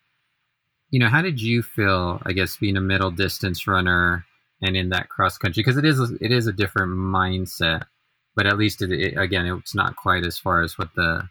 [0.90, 4.24] You know, how did you feel, I guess, being a middle distance runner
[4.61, 5.62] and in that cross country?
[5.62, 7.85] Because it is, a, it is a different mindset,
[8.35, 11.28] but at least it, it, again, it's not quite as far as what the,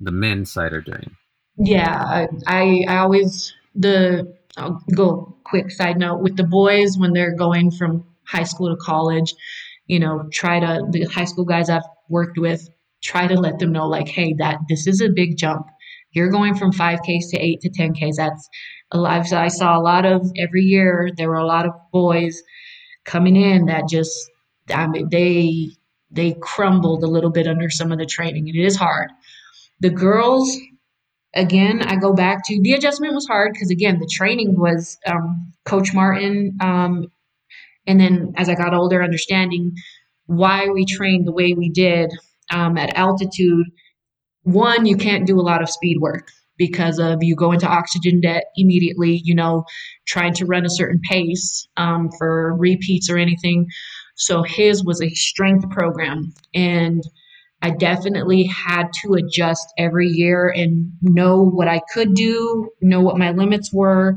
[0.00, 1.16] the men's side are doing.
[1.56, 2.04] Yeah.
[2.04, 7.34] I, I, I always, the, I'll go quick side note with the boys when they're
[7.34, 9.34] going from high school to college,
[9.88, 12.68] you know, try to, the high school guys I've worked with,
[13.02, 15.66] try to let them know like hey that this is a big jump.
[16.12, 18.48] You're going from 5ks to 8 to 10ks that's
[18.92, 19.32] a lot.
[19.32, 22.40] I saw a lot of every year there were a lot of boys
[23.04, 24.12] coming in that just
[24.70, 25.70] I mean, they
[26.10, 29.10] they crumbled a little bit under some of the training, and it is hard.
[29.80, 30.56] The girls,
[31.34, 35.52] again, I go back to the adjustment was hard because again, the training was um,
[35.64, 37.06] Coach Martin, um,
[37.88, 39.72] and then as I got older, understanding
[40.26, 42.10] why we trained the way we did
[42.52, 43.66] um, at altitude.
[44.42, 48.20] One, you can't do a lot of speed work because of you go into oxygen
[48.20, 49.64] debt immediately, you know,
[50.06, 53.66] trying to run a certain pace um, for repeats or anything.
[54.16, 56.34] So his was a strength program.
[56.54, 57.02] And
[57.62, 63.18] I definitely had to adjust every year and know what I could do, know what
[63.18, 64.16] my limits were.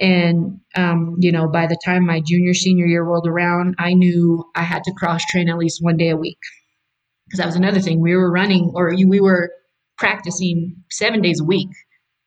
[0.00, 4.44] And, um, you know, by the time my junior, senior year rolled around, I knew
[4.54, 6.38] I had to cross train at least one day a week.
[7.26, 8.00] Because that was another thing.
[8.00, 9.50] We were running or we were
[9.96, 11.68] practicing seven days a week.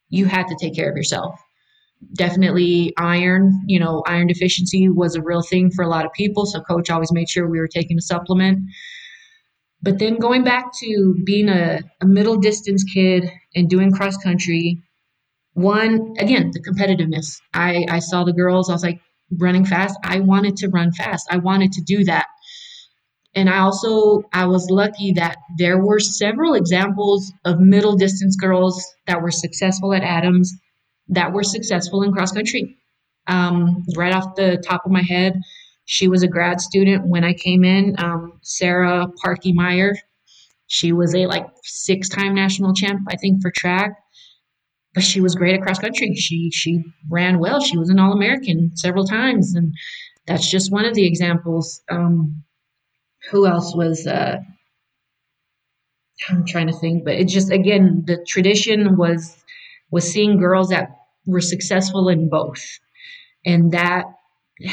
[0.10, 1.40] You had to take care of yourself
[2.14, 6.46] definitely iron you know iron deficiency was a real thing for a lot of people
[6.46, 8.60] so coach always made sure we were taking a supplement
[9.84, 14.82] but then going back to being a, a middle distance kid and doing cross country
[15.54, 19.00] one again the competitiveness i i saw the girls i was like
[19.40, 22.28] running fast i wanted to run fast i wanted to do that
[23.36, 28.86] and i also i was lucky that there were several examples of middle distance girls
[29.08, 30.54] that were successful at adams
[31.12, 32.78] that were successful in cross country.
[33.28, 35.40] Um, right off the top of my head,
[35.86, 37.96] she was a grad student when I came in.
[38.00, 39.94] Um, Sarah Parkey Meyer.
[40.68, 43.92] She was a like six time national champ, I think, for track.
[44.94, 46.16] But she was great at cross country.
[46.16, 47.62] She she ran well.
[47.62, 49.74] She was an All American several times, and
[50.28, 51.82] that's just one of the examples.
[51.90, 52.44] Um,
[53.30, 54.06] who else was?
[54.06, 54.38] Uh,
[56.30, 59.42] I'm trying to think, but it just again the tradition was
[59.92, 60.90] was seeing girls that
[61.26, 62.64] were successful in both.
[63.46, 64.06] And that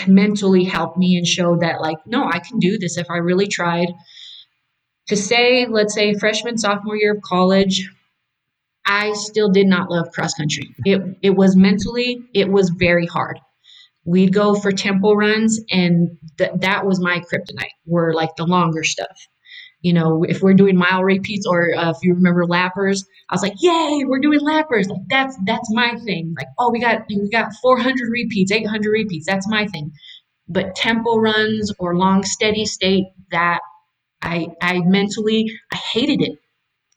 [0.06, 3.46] mentally helped me and showed that, like, no, I can do this if I really
[3.48, 3.88] tried.
[5.08, 7.90] To say, let's say, freshman, sophomore year of college,
[8.88, 10.74] I still did not love cross country.
[10.84, 13.38] It, it was mentally, it was very hard.
[14.04, 18.82] We'd go for tempo runs, and th- that was my kryptonite, were like the longer
[18.82, 19.16] stuff
[19.80, 23.42] you know, if we're doing mile repeats or uh, if you remember lappers, I was
[23.42, 24.88] like, yay, we're doing lappers.
[24.88, 26.34] Like that's that's my thing.
[26.36, 29.26] Like, oh, we got we got 400 repeats, 800 repeats.
[29.26, 29.92] That's my thing.
[30.48, 33.60] But tempo runs or long steady state, that
[34.22, 36.38] I I mentally I hated it.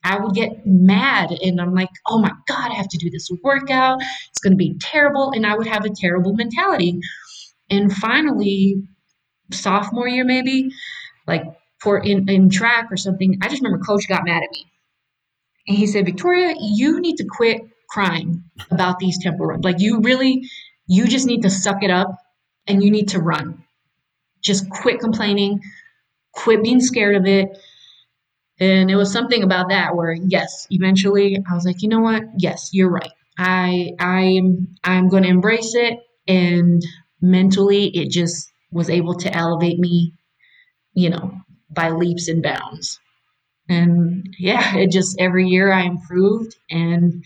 [0.04, 3.30] I would get mad and I'm like, oh my God, I have to do this
[3.44, 4.02] workout.
[4.30, 5.32] It's going to be terrible.
[5.36, 7.00] And I would have a terrible mentality.
[7.70, 8.84] And finally,
[9.52, 10.70] sophomore year, maybe,
[11.28, 11.44] like
[11.80, 13.38] for in, in track or something.
[13.42, 14.66] I just remember coach got mad at me.
[15.68, 19.64] And he said, Victoria, you need to quit crying about these tempo runs.
[19.64, 20.50] Like you really,
[20.88, 22.16] you just need to suck it up
[22.68, 23.64] and you need to run.
[24.42, 25.62] Just quit complaining,
[26.34, 27.50] quit being scared of it.
[28.60, 32.24] And it was something about that where yes, eventually I was like, you know what?
[32.38, 33.12] Yes, you're right.
[33.38, 36.82] I I am I'm gonna embrace it and
[37.22, 40.14] mentally it just was able to elevate me,
[40.94, 41.34] you know,
[41.70, 43.00] by leaps and bounds.
[43.70, 47.24] And yeah, it just every year I improved and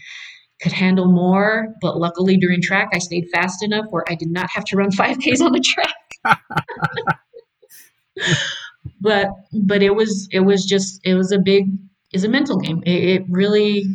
[0.61, 1.69] could handle more.
[1.81, 4.91] But luckily during track, I stayed fast enough where I did not have to run
[4.91, 6.37] 5Ks on the track.
[9.05, 11.69] but but it was it was just it was a big
[12.11, 12.81] is a mental game.
[12.85, 13.85] It, it really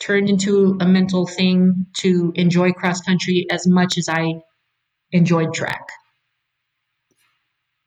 [0.00, 4.34] turned into a mental thing to enjoy cross country as much as I
[5.12, 5.86] enjoyed track.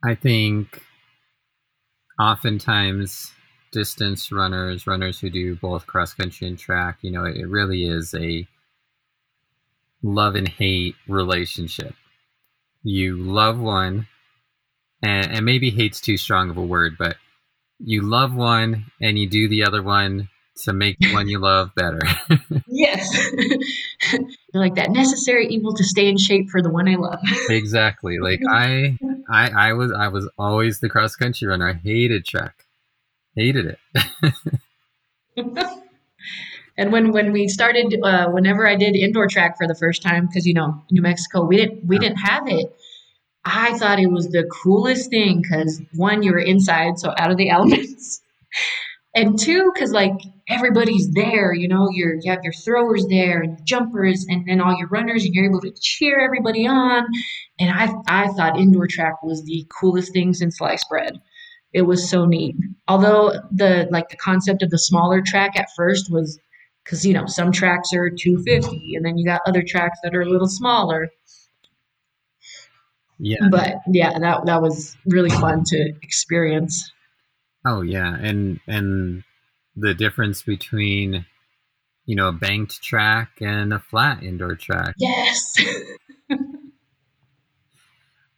[0.03, 0.81] I think
[2.19, 3.31] oftentimes
[3.71, 8.15] distance runners, runners who do both cross country and track, you know, it really is
[8.15, 8.47] a
[10.01, 11.93] love and hate relationship.
[12.83, 14.07] You love one,
[15.01, 17.17] and, and maybe hate's too strong of a word, but
[17.79, 20.29] you love one and you do the other one
[20.63, 22.01] to make the one you love better.
[22.67, 23.31] yes.
[24.53, 27.19] like that necessary evil to stay in shape for the one I love.
[27.49, 28.19] exactly.
[28.19, 28.97] Like I
[29.29, 31.69] I I was I was always the cross country runner.
[31.69, 32.65] I hated track.
[33.35, 33.79] Hated it.
[36.77, 40.27] and when when we started uh, whenever I did indoor track for the first time
[40.27, 42.75] cuz you know, New Mexico, we didn't we didn't have it.
[43.45, 47.37] I thought it was the coolest thing cuz one you were inside so out of
[47.37, 48.21] the elements.
[49.15, 50.13] And two because like
[50.47, 54.77] everybody's there you know you're you have your throwers there and jumpers and then all
[54.77, 57.05] your runners and you're able to cheer everybody on.
[57.59, 61.19] And i i thought indoor track was the coolest thing since sliced bread.
[61.73, 62.55] It was so neat.
[62.87, 66.39] Although the like the concept of the smaller track at first was
[66.83, 70.21] because you know some tracks are 250 and then you got other tracks that are
[70.21, 71.09] a little smaller
[73.19, 73.49] Yeah.
[73.51, 76.91] But yeah, that that was really fun to experience.
[77.65, 79.23] Oh yeah, and and
[79.75, 81.25] the difference between
[82.05, 84.95] you know a banked track and a flat indoor track.
[84.97, 85.53] Yes.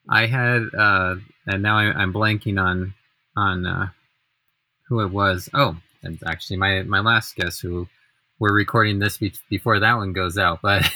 [0.10, 1.16] I had, uh,
[1.48, 2.94] and now I, am blanking on
[3.38, 3.90] on uh,
[4.90, 5.50] who it was.
[5.54, 7.88] Oh, and actually, my my last guest who
[8.40, 10.92] we're recording this be- before that one goes out, but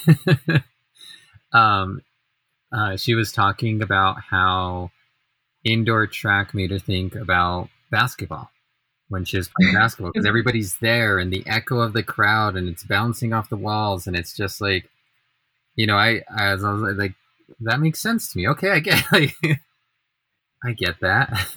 [1.53, 2.01] um,
[2.75, 4.91] uh, she was talking about how
[5.63, 8.51] indoor track made her think about basketball
[9.07, 12.67] when she was playing basketball because everybody's there and the echo of the crowd and
[12.67, 14.89] it's bouncing off the walls and it's just like,
[15.75, 17.13] you know, I as I was like,
[17.61, 18.47] that makes sense to me.
[18.49, 19.35] Okay, I get, like,
[20.63, 21.47] I get that.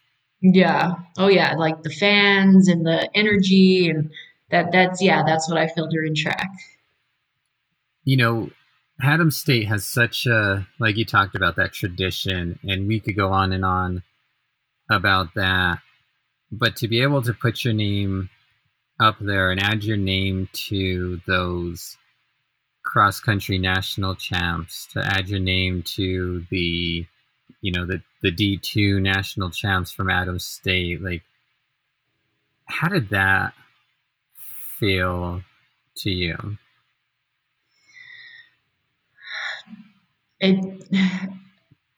[0.40, 0.94] yeah.
[1.16, 4.10] Oh yeah, like the fans and the energy and
[4.50, 4.72] that.
[4.72, 5.22] That's yeah.
[5.24, 6.48] That's what I feel during track.
[8.04, 8.50] You know,
[9.00, 13.32] Adams State has such a like you talked about that tradition, and we could go
[13.32, 14.02] on and on
[14.90, 15.80] about that.
[16.50, 18.30] But to be able to put your name
[18.98, 21.98] up there and add your name to those
[22.84, 27.06] cross country national champs, to add your name to the
[27.60, 31.22] you know the the D two national champs from Adams State, like
[32.64, 33.52] how did that
[34.78, 35.42] feel
[35.96, 36.58] to you?
[40.40, 40.88] It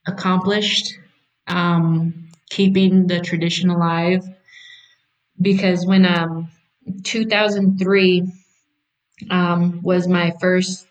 [0.06, 0.98] accomplished
[1.46, 4.22] um, keeping the tradition alive
[5.40, 6.50] because when um,
[7.04, 8.32] 2003
[9.30, 10.86] um, was my first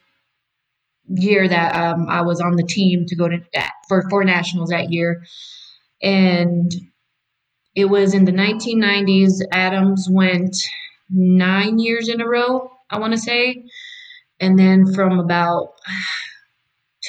[1.08, 3.39] year that um, I was on the team to go to
[3.88, 5.24] for four nationals that year,
[6.02, 6.72] and
[7.76, 9.41] it was in the 1990s.
[9.52, 10.56] Adams went
[11.10, 13.66] nine years in a row, I want to say,
[14.39, 15.70] and then from about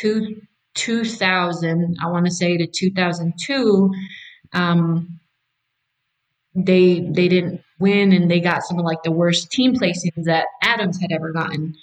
[0.01, 0.40] two,
[0.74, 3.90] 2000, I want to say to 2002,
[4.55, 5.20] um,
[6.55, 10.46] they they didn't win and they got some of like the worst team placings that
[10.62, 11.74] Adams had ever gotten.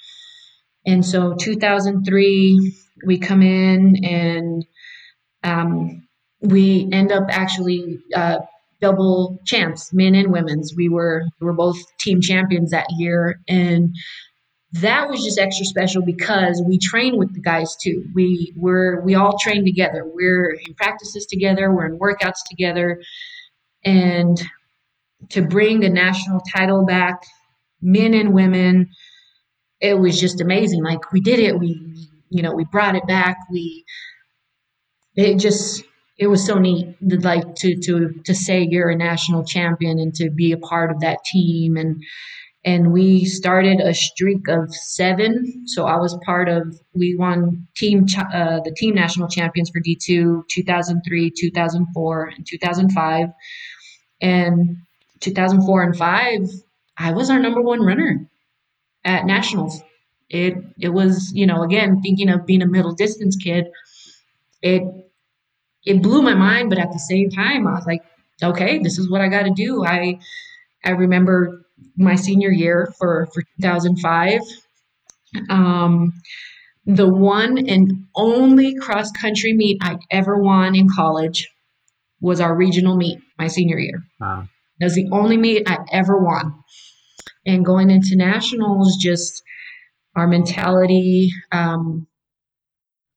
[0.85, 4.65] And so 2003, we come in and
[5.43, 6.07] um,
[6.41, 8.39] we end up actually uh,
[8.81, 10.73] double champs, men and women's.
[10.75, 13.95] We were we were both team champions that year, and
[14.81, 18.05] that was just extra special because we train with the guys too.
[18.13, 20.03] We were we all train together.
[20.05, 21.71] We're in practices together.
[21.71, 23.01] We're in workouts together,
[23.83, 24.41] and
[25.29, 27.23] to bring a national title back,
[27.81, 28.89] men and women,
[29.79, 30.83] it was just amazing.
[30.83, 31.57] Like we did it.
[31.57, 33.37] We you know we brought it back.
[33.49, 33.85] We
[35.15, 35.83] it just
[36.17, 40.29] it was so neat like to to to say you're a national champion and to
[40.29, 42.03] be a part of that team and
[42.65, 45.63] and we started a streak of seven.
[45.67, 46.75] So I was part of.
[46.93, 53.29] We won team uh, the team national champions for D two 2003, 2004, and 2005.
[54.21, 54.77] And
[55.19, 56.41] 2004 and five,
[56.97, 58.27] I was our number one runner
[59.05, 59.81] at nationals.
[60.29, 63.67] It it was you know again thinking of being a middle distance kid,
[64.61, 64.83] it
[65.85, 66.69] it blew my mind.
[66.69, 68.01] But at the same time, I was like,
[68.43, 69.85] okay, this is what I got to do.
[69.85, 70.19] I
[70.83, 71.64] I remember
[71.97, 74.39] my senior year for, for 2005.
[75.49, 76.13] Um,
[76.85, 81.49] the one and only cross country meet I ever won in college
[82.21, 84.03] was our regional meet my senior year.
[84.19, 84.47] Wow.
[84.79, 86.53] That was the only meet I ever won.
[87.45, 89.43] And going into nationals, just
[90.15, 92.07] our mentality, um,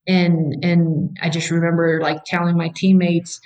[0.07, 3.41] and and I just remember like telling my teammates,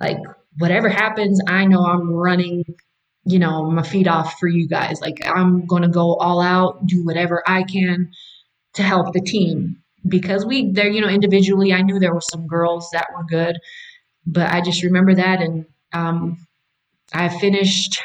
[0.00, 0.18] like
[0.58, 2.64] whatever happens, I know I'm running
[3.24, 5.00] you know, my feet off for you guys.
[5.00, 8.10] Like I'm going to go all out, do whatever I can
[8.74, 12.46] to help the team because we there, you know, individually, I knew there were some
[12.46, 13.56] girls that were good,
[14.26, 15.40] but I just remember that.
[15.40, 16.46] And um,
[17.12, 18.02] I finished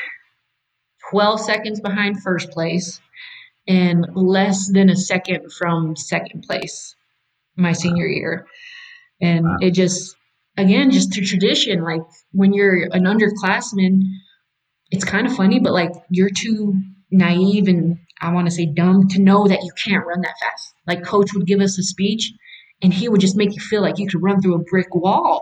[1.12, 3.02] 12 seconds behind first place
[3.68, 6.96] and less than a second from second place
[7.56, 8.48] my senior year.
[9.22, 9.58] And wow.
[9.62, 10.16] it just,
[10.58, 12.02] again, just to tradition, like
[12.32, 14.02] when you're an underclassman,
[14.92, 16.74] it's kind of funny, but like you're too
[17.12, 20.74] naive and I want to say dumb to know that you can't run that fast.
[20.88, 22.32] Like coach would give us a speech
[22.82, 25.42] and he would just make you feel like you could run through a brick wall.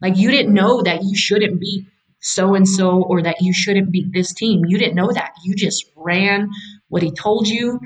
[0.00, 1.86] Like you didn't know that you shouldn't beat
[2.20, 4.62] so and so or that you shouldn't beat this team.
[4.66, 5.32] You didn't know that.
[5.44, 6.48] You just ran
[6.88, 7.78] what he told you.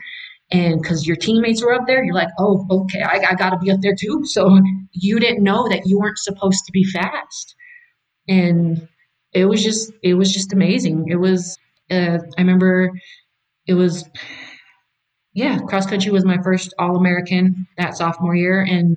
[0.51, 3.59] And because your teammates were up there, you're like, oh, okay, I, I got to
[3.59, 4.23] be up there too.
[4.25, 4.61] So
[4.93, 7.55] you didn't know that you weren't supposed to be fast.
[8.27, 8.89] And
[9.33, 11.07] it was just it was just amazing.
[11.09, 11.57] It was
[11.91, 12.91] uh, I remember
[13.67, 14.09] it was
[15.35, 18.97] yeah cross country was my first All American that sophomore year and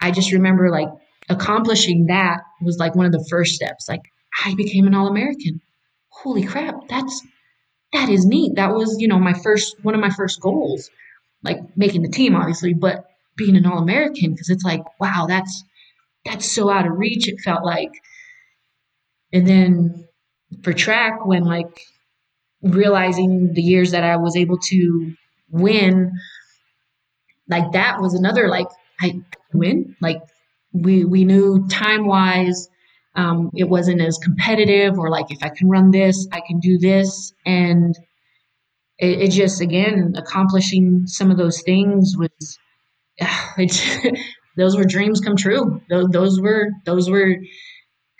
[0.00, 0.88] I just remember like
[1.28, 3.88] accomplishing that was like one of the first steps.
[3.88, 4.02] Like
[4.44, 5.60] I became an All American.
[6.08, 7.22] Holy crap, that's
[7.92, 8.56] that is neat.
[8.56, 10.90] That was, you know, my first one of my first goals.
[11.42, 13.04] Like making the team, obviously, but
[13.36, 15.64] being an All American because it's like, wow, that's
[16.24, 17.28] that's so out of reach.
[17.28, 17.90] It felt like.
[19.32, 20.08] And then
[20.62, 21.80] for track, when like
[22.62, 25.12] realizing the years that I was able to
[25.50, 26.12] win,
[27.48, 28.68] like that was another like
[29.00, 29.20] I
[29.52, 29.96] win.
[30.00, 30.22] Like
[30.72, 32.68] we we knew time wise,
[33.14, 36.78] um, it wasn't as competitive, or like if I can run this, I can do
[36.78, 37.96] this, and
[38.98, 42.58] it, it just again accomplishing some of those things was
[43.58, 44.18] it,
[44.56, 45.80] those were dreams come true.
[45.88, 47.36] Those, those were those were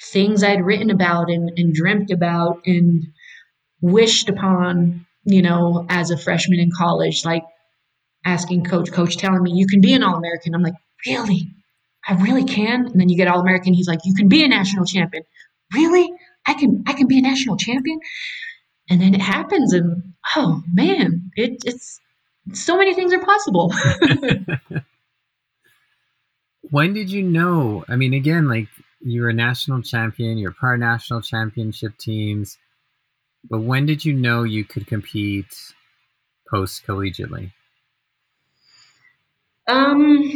[0.03, 3.05] things I'd written about and, and dreamt about and
[3.81, 7.45] wished upon, you know, as a freshman in college, like
[8.25, 10.55] asking coach, coach telling me, you can be an All American.
[10.55, 10.75] I'm like,
[11.07, 11.55] really?
[12.09, 12.87] I really can?
[12.87, 13.75] And then you get All American.
[13.75, 15.25] He's like, you can be a national champion.
[15.75, 16.11] Really?
[16.47, 17.99] I can, I can be a national champion.
[18.91, 19.73] And then it happens.
[19.73, 22.01] And oh man, it, it's
[22.53, 23.73] so many things are possible.
[26.71, 27.85] when did you know?
[27.89, 28.69] I mean, again, like
[29.01, 32.59] you were a national champion, you're part national championship teams,
[33.49, 35.55] but when did you know you could compete
[36.51, 37.53] post collegiately?
[39.69, 40.33] Um,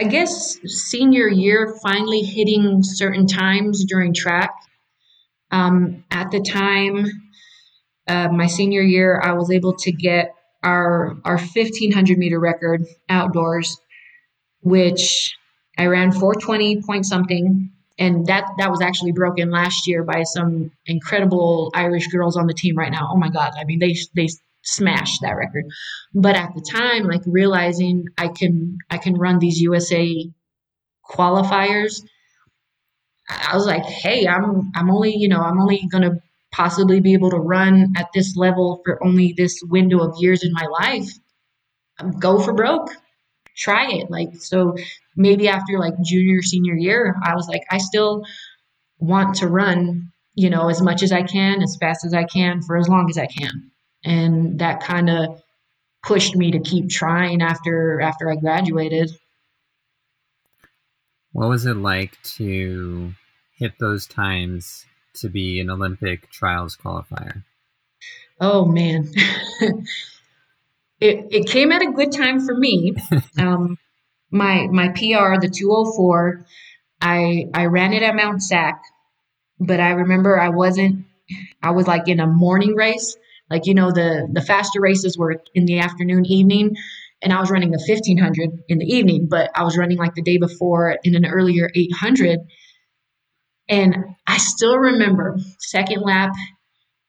[0.00, 4.50] I guess senior year, finally hitting certain times during track.
[5.50, 7.06] Um, at the time,
[8.08, 13.80] uh, my senior year, I was able to get our our 1500 meter record outdoors
[14.62, 15.36] which
[15.78, 17.70] I ran 420 point something.
[17.98, 22.54] And that that was actually broken last year by some incredible Irish girls on the
[22.54, 23.08] team right now.
[23.12, 23.52] Oh my God.
[23.58, 24.28] I mean, they they
[24.62, 25.64] smashed that record.
[26.14, 30.30] But at the time, like realizing I can I can run these USA
[31.08, 32.02] qualifiers,
[33.28, 37.30] I was like, hey, I'm I'm only, you know, I'm only gonna possibly be able
[37.30, 41.10] to run at this level for only this window of years in my life.
[42.18, 42.90] Go for broke
[43.56, 44.10] try it.
[44.10, 44.76] Like, so
[45.16, 48.24] maybe after like junior, senior year, I was like, I still
[48.98, 52.62] want to run, you know, as much as I can, as fast as I can,
[52.62, 53.70] for as long as I can.
[54.04, 55.42] And that kind of
[56.02, 59.10] pushed me to keep trying after after I graduated.
[61.32, 63.14] What was it like to
[63.56, 64.84] hit those times
[65.14, 67.42] to be an Olympic trials qualifier?
[68.40, 69.10] Oh man.
[71.02, 72.94] it, it came at a good time for me.
[73.38, 73.78] Um,
[74.30, 76.46] my my PR, the 204,
[77.00, 78.80] I I ran it at Mount Sac,
[79.58, 81.06] but I remember I wasn't.
[81.62, 83.16] I was like in a morning race,
[83.50, 86.76] like you know the the faster races were in the afternoon, evening,
[87.20, 90.22] and I was running a 1500 in the evening, but I was running like the
[90.22, 92.38] day before in an earlier 800,
[93.68, 93.96] and
[94.26, 96.32] I still remember second lap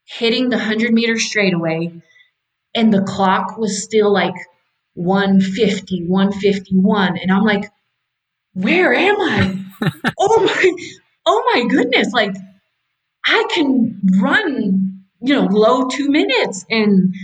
[0.06, 2.02] hitting the 100 meter straightaway
[2.76, 4.36] and the clock was still like
[4.96, 7.70] 150 151 and i'm like
[8.54, 9.60] where am i?
[10.18, 10.74] Oh my
[11.26, 12.34] oh my goodness like
[13.26, 16.66] i can run you know low two minutes.
[16.70, 17.16] And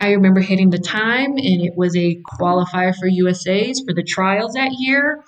[0.00, 4.52] i remember hitting the time and it was a qualifier for usa's for the trials
[4.54, 5.24] that year.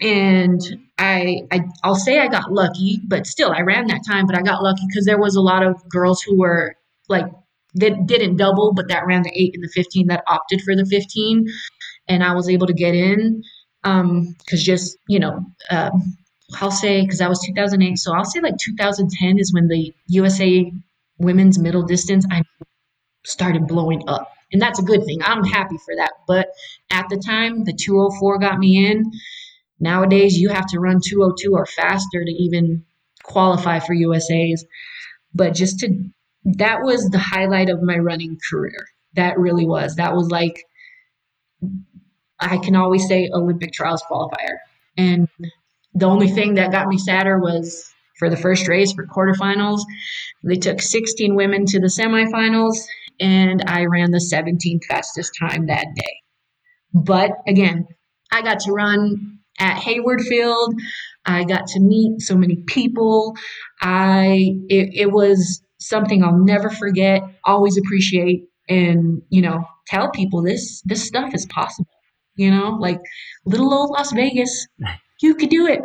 [0.00, 0.60] And
[0.98, 4.42] I, I i'll say i got lucky but still i ran that time but i
[4.42, 6.76] got lucky because there was a lot of girls who were
[7.08, 7.26] like
[7.74, 10.86] that didn't double, but that ran the eight and the 15 that opted for the
[10.86, 11.46] 15.
[12.08, 13.42] And I was able to get in
[13.82, 15.90] because um, just, you know, uh,
[16.60, 17.98] I'll say, because that was 2008.
[17.98, 20.70] So I'll say like 2010 is when the USA
[21.18, 22.42] women's middle distance I
[23.24, 24.30] started blowing up.
[24.52, 25.20] And that's a good thing.
[25.22, 26.12] I'm happy for that.
[26.28, 26.48] But
[26.90, 29.10] at the time, the 204 got me in.
[29.80, 32.84] Nowadays, you have to run 202 or faster to even
[33.24, 34.64] qualify for USA's.
[35.34, 35.88] But just to
[36.44, 38.86] that was the highlight of my running career.
[39.14, 39.96] That really was.
[39.96, 40.62] That was like,
[42.40, 44.58] I can always say Olympic trials qualifier.
[44.96, 45.28] And
[45.94, 49.80] the only thing that got me sadder was for the first race for quarterfinals,
[50.42, 52.84] they took 16 women to the semifinals,
[53.20, 56.20] and I ran the 17th fastest time that day.
[56.92, 57.86] But again,
[58.30, 60.74] I got to run at Hayward Field.
[61.26, 63.34] I got to meet so many people.
[63.80, 70.42] I it, it was something I'll never forget, always appreciate, and you know, tell people
[70.42, 71.88] this this stuff is possible.
[72.36, 73.00] You know, like
[73.44, 74.66] little old Las Vegas,
[75.20, 75.80] you can do it.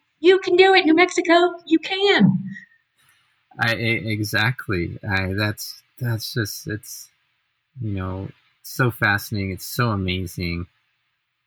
[0.20, 1.54] you can do it, New Mexico.
[1.66, 2.44] You can.
[3.58, 4.98] I exactly.
[5.08, 7.08] I that's that's just it's
[7.80, 8.28] you know
[8.62, 9.52] so fascinating.
[9.52, 10.66] It's so amazing.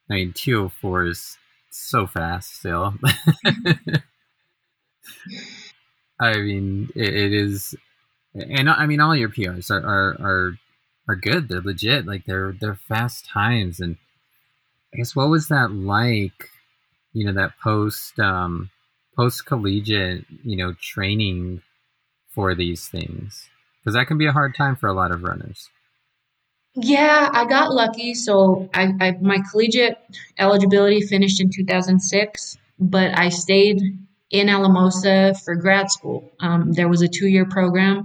[0.09, 1.37] I mean, 204 is
[1.69, 2.93] so fast still.
[6.19, 7.75] I mean, it, it is,
[8.35, 10.59] and I mean, all your PRs are, are are
[11.07, 11.47] are good.
[11.47, 12.05] They're legit.
[12.05, 13.79] Like they're they're fast times.
[13.79, 13.97] And
[14.93, 16.49] I guess what was that like?
[17.13, 18.69] You know, that post um,
[19.15, 21.61] post collegiate, you know, training
[22.29, 25.69] for these things because that can be a hard time for a lot of runners.
[26.75, 28.15] Yeah, I got lucky.
[28.15, 29.99] So I, I my collegiate
[30.39, 33.79] eligibility finished in 2006, but I stayed
[34.33, 36.31] in Alamosa for grad school.
[36.41, 38.03] Um, there was a two year program.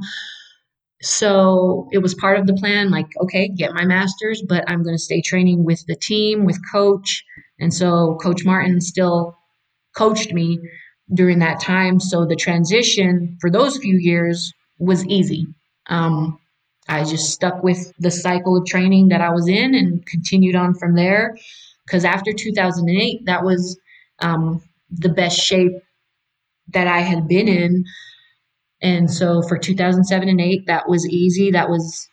[1.01, 4.97] So it was part of the plan, like, okay, get my master's, but I'm going
[4.97, 7.25] to stay training with the team, with coach.
[7.61, 9.37] And so Coach Martin still
[9.97, 10.59] coached me
[11.15, 11.99] during that time.
[11.99, 15.47] So the transition for those few years was easy.
[15.89, 16.39] Um,
[16.89, 20.75] I just stuck with the cycle of training that I was in and continued on
[20.75, 21.37] from there.
[21.87, 23.79] Because after 2008, that was
[24.19, 25.73] um, the best shape
[26.73, 27.85] that I had been in.
[28.81, 31.51] And so for 2007 and 8, that was easy.
[31.51, 32.09] That was,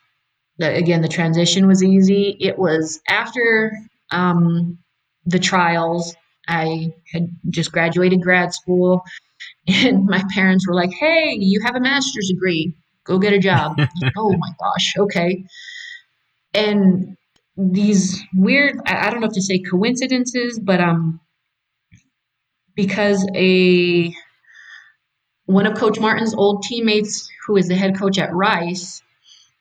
[0.57, 2.37] the, again, the transition was easy.
[2.39, 3.77] It was after
[4.11, 4.77] um,
[5.25, 6.15] the trials,
[6.47, 9.03] I had just graduated grad school,
[9.67, 12.75] and my parents were like, hey, you have a master's degree
[13.05, 13.79] go get a job.
[14.17, 15.45] oh my gosh, okay.
[16.53, 17.15] And
[17.55, 21.21] these weird, I don't know if to say coincidences, but um,
[22.75, 24.13] because a
[25.45, 29.01] one of Coach Martin's old teammates, who is the head coach at Rice,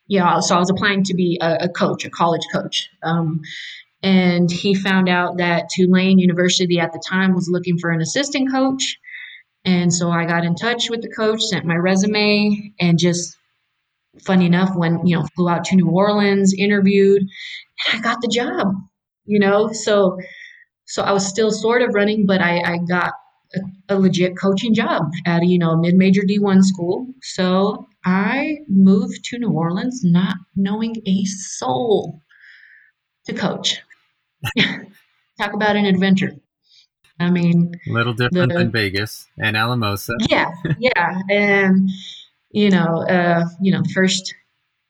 [0.06, 2.90] yeah, so I was applying to be a, a coach, a college coach.
[3.02, 3.40] Um,
[4.02, 8.50] and he found out that Tulane University at the time was looking for an assistant
[8.50, 8.98] coach.
[9.64, 13.34] And so I got in touch with the coach, sent my resume, and just
[14.22, 18.28] funny enough, when you know, flew out to New Orleans, interviewed, and I got the
[18.28, 18.74] job.
[19.24, 20.18] You know, so
[20.84, 23.14] so I was still sort of running, but I, I got
[23.56, 27.06] a, a legit coaching job at a, you know mid-major D1 school.
[27.22, 32.20] So I moved to New Orleans, not knowing a soul
[33.26, 33.80] to coach.
[35.38, 36.32] Talk about an adventure.
[37.18, 40.14] I mean, a little different the, than Vegas and Alamosa.
[40.28, 41.88] Yeah, yeah, and
[42.50, 44.34] you know, uh, you know, first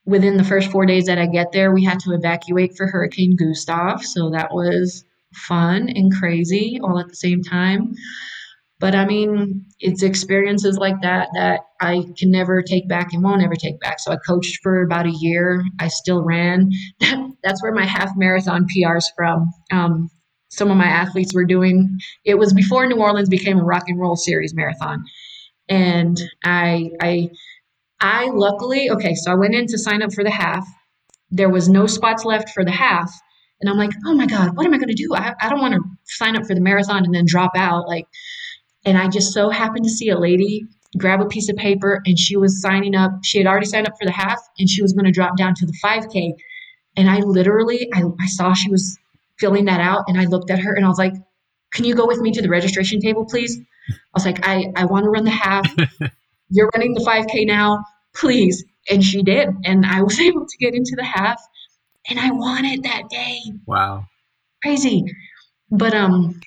[0.07, 3.37] within the first four days that I get there, we had to evacuate for Hurricane
[3.37, 5.05] Gustav, so that was
[5.35, 7.95] fun and crazy all at the same time.
[8.81, 13.43] But I mean, it's experiences like that that I can never take back and won't
[13.43, 14.01] ever take back.
[14.01, 15.65] So I coached for about a year.
[15.79, 16.71] I still ran.
[17.43, 19.47] That's where my half marathon PRs from.
[19.73, 20.11] Um,
[20.51, 23.99] some of my athletes were doing it was before New Orleans became a rock and
[23.99, 25.05] roll series marathon.
[25.69, 27.31] And I I
[28.01, 30.67] I luckily okay, so I went in to sign up for the half.
[31.31, 33.11] There was no spots left for the half.
[33.61, 35.15] And I'm like, oh my God, what am I gonna do?
[35.15, 37.89] I, I don't want to sign up for the marathon and then drop out.
[37.89, 38.07] Like,
[38.85, 40.67] and I just so happened to see a lady
[40.99, 43.13] grab a piece of paper and she was signing up.
[43.25, 45.55] She had already signed up for the half and she was going to drop down
[45.57, 46.35] to the 5K.
[46.97, 48.97] And I literally, I, I saw she was
[49.39, 51.15] filling that out and I looked at her and I was like,
[51.73, 53.59] can you go with me to the registration table, please?
[53.91, 55.69] I was like, I, I want to run the half.
[56.51, 58.65] You're running the 5K now, please.
[58.89, 59.49] And she did.
[59.65, 61.41] And I was able to get into the half
[62.09, 63.41] and I won it that day.
[63.67, 64.07] Wow.
[64.63, 65.05] Crazy.
[65.71, 66.41] But um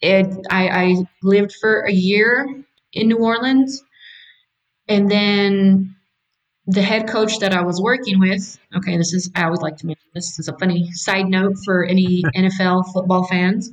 [0.00, 3.82] it I, I lived for a year in New Orleans
[4.88, 5.96] and then
[6.66, 9.86] the head coach that I was working with, okay, this is, I always like to
[9.86, 13.70] mention this, is a funny side note for any NFL football fans.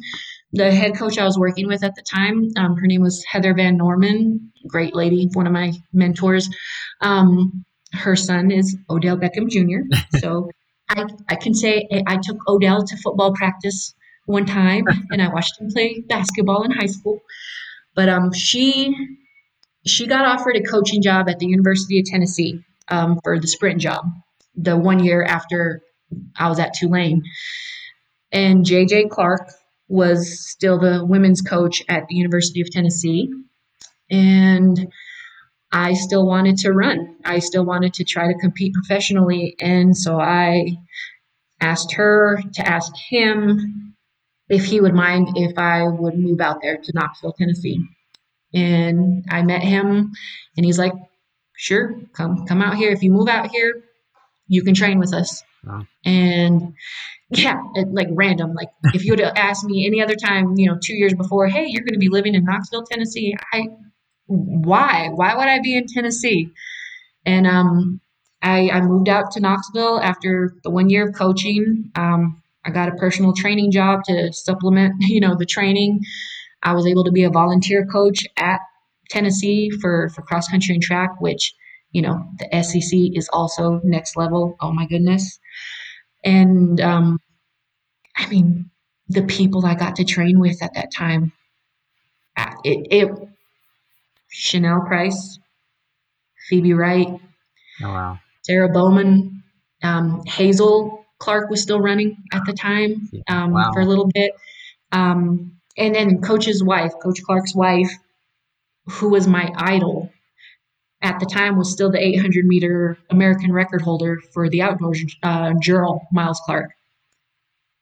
[0.51, 3.55] The head coach I was working with at the time, um, her name was Heather
[3.55, 6.47] Van Norman, great lady, one of my mentors.
[7.01, 9.87] Um, her son is Odell Beckham Jr.
[10.19, 10.51] So
[10.89, 13.95] I, I can say I took Odell to football practice
[14.25, 17.21] one time and I watched him play basketball in high school.
[17.95, 18.95] But um, she
[19.85, 23.81] she got offered a coaching job at the University of Tennessee um, for the sprint
[23.81, 24.05] job
[24.55, 25.81] the one year after
[26.37, 27.23] I was at Tulane.
[28.31, 29.51] And JJ Clark
[29.87, 33.31] was still the women's coach at the University of Tennessee.
[34.09, 34.91] And
[35.71, 37.15] I still wanted to run.
[37.25, 39.55] I still wanted to try to compete professionally.
[39.59, 40.77] And so I
[41.59, 43.92] asked her to ask him
[44.49, 47.83] if he would mind if I would move out there to Knoxville, Tennessee.
[48.53, 50.11] And I met him
[50.55, 50.93] and he's like,
[51.55, 52.91] sure, come come out here.
[52.91, 53.83] If you move out here,
[54.47, 55.43] you can train with us.
[55.65, 55.87] Wow.
[56.05, 56.73] And
[57.29, 58.53] yeah, it, like random.
[58.53, 61.47] Like if you would have asked me any other time, you know, two years before,
[61.47, 63.35] hey, you're going to be living in Knoxville, Tennessee.
[63.51, 63.67] I
[64.27, 66.51] why why would I be in Tennessee?
[67.25, 68.01] And um,
[68.41, 71.91] I, I moved out to Knoxville after the one year of coaching.
[71.95, 76.01] Um, I got a personal training job to supplement, you know, the training.
[76.61, 78.59] I was able to be a volunteer coach at
[79.09, 81.53] Tennessee for, for cross country and track, which,
[81.91, 84.55] you know, the SEC is also next level.
[84.61, 85.39] Oh my goodness.
[86.23, 87.19] And um,
[88.15, 88.71] I mean,
[89.09, 91.33] the people I got to train with at that time,
[92.63, 93.11] it, it
[94.33, 95.39] Chanelle Price,
[96.49, 97.07] Phoebe Wright,
[97.83, 98.19] oh, wow.
[98.43, 99.43] Sarah Bowman,
[99.83, 103.71] um, Hazel Clark was still running at the time um, wow.
[103.73, 104.33] for a little bit.
[104.91, 107.89] Um, and then Coach's wife, Coach Clark's wife,
[108.87, 110.11] who was my idol
[111.01, 115.53] at the time, was still the 800 meter American record holder for the outdoors uh,
[116.11, 116.71] Miles Clark.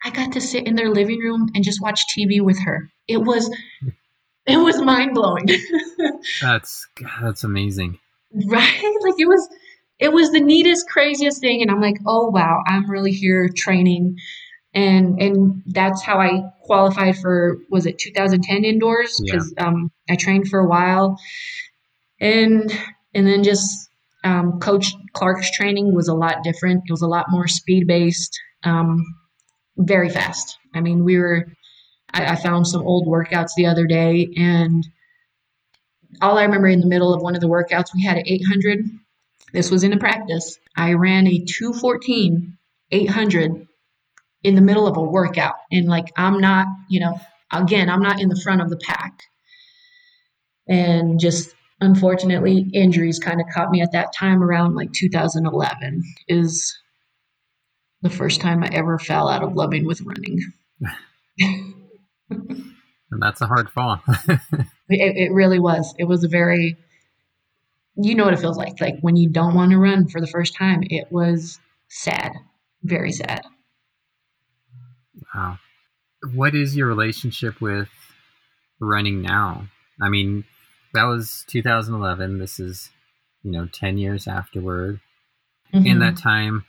[0.03, 2.91] I got to sit in their living room and just watch TV with her.
[3.07, 3.51] It was
[4.45, 5.47] it was mind blowing.
[6.41, 6.87] that's
[7.23, 7.97] that's amazing.
[8.45, 8.95] Right?
[9.01, 9.49] Like it was
[10.01, 11.61] it was the neatest, craziest thing.
[11.61, 14.17] And I'm like, oh wow, I'm really here training.
[14.73, 19.21] And and that's how I qualified for was it 2010 indoors?
[19.23, 19.67] Because yeah.
[19.67, 21.17] um, I trained for a while.
[22.19, 22.71] And
[23.13, 23.89] and then just
[24.23, 26.83] um, Coach Clark's training was a lot different.
[26.87, 28.39] It was a lot more speed based.
[28.63, 29.03] Um,
[29.77, 30.57] very fast.
[30.75, 31.47] I mean, we were,
[32.13, 34.87] I, I found some old workouts the other day, and
[36.21, 38.85] all I remember in the middle of one of the workouts, we had an 800.
[39.53, 40.57] This was in a practice.
[40.75, 42.57] I ran a 214
[42.91, 43.67] 800
[44.43, 45.55] in the middle of a workout.
[45.71, 47.19] And like, I'm not, you know,
[47.51, 49.23] again, I'm not in the front of the pack.
[50.67, 56.77] And just unfortunately, injuries kind of caught me at that time around like 2011 is
[58.01, 60.39] the first time I ever fell out of loving with running.
[61.39, 64.01] and that's a hard fall.
[64.07, 64.47] it,
[64.89, 65.93] it really was.
[65.97, 66.77] It was a very,
[68.03, 68.79] you know what it feels like.
[68.79, 72.31] Like when you don't want to run for the first time, it was sad,
[72.83, 73.41] very sad.
[75.33, 75.59] Wow.
[76.33, 77.89] What is your relationship with
[78.79, 79.67] running now?
[80.01, 80.45] I mean,
[80.93, 82.39] that was 2011.
[82.39, 82.89] This is,
[83.43, 84.99] you know, 10 years afterward.
[85.73, 85.85] Mm-hmm.
[85.85, 86.65] In that time,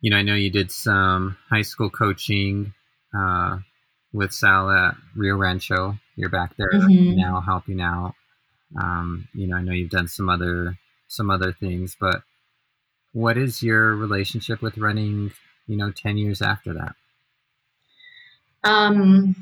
[0.00, 2.72] you know, I know you did some high school coaching
[3.16, 3.58] uh,
[4.12, 5.98] with Sal at Rio Rancho.
[6.16, 7.16] You're back there mm-hmm.
[7.16, 8.14] now helping out.
[8.80, 10.76] Um, you know, I know you've done some other
[11.08, 12.22] some other things, but
[13.12, 15.32] what is your relationship with running?
[15.66, 16.94] You know, ten years after that.
[18.64, 19.36] Um,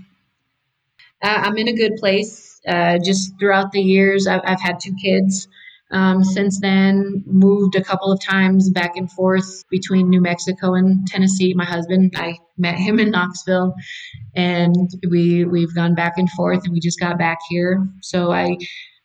[1.22, 2.60] I'm in a good place.
[2.66, 5.48] Uh, just throughout the years, I've, I've had two kids.
[5.90, 11.06] Um, since then, moved a couple of times back and forth between New Mexico and
[11.06, 11.52] Tennessee.
[11.54, 13.74] My husband, I met him in Knoxville,
[14.34, 17.86] and we we've gone back and forth, and we just got back here.
[18.00, 18.56] So I,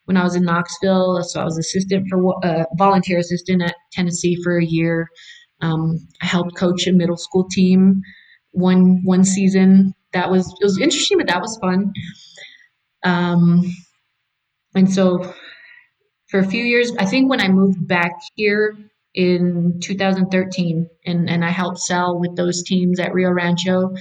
[0.08, 4.38] when I was in Knoxville, so I was assistant for uh, volunteer assistant at Tennessee
[4.43, 5.08] for a year.
[5.62, 8.01] Um, I helped coach a middle school team
[8.51, 9.93] one one season.
[10.14, 11.93] That was it was interesting, but that was fun.
[13.03, 13.64] Um,
[14.76, 15.34] and so
[16.30, 16.91] for a few years.
[16.97, 18.78] I think when I moved back here
[19.14, 23.95] in 2013 and, and I helped Sal with those teams at Rio Rancho,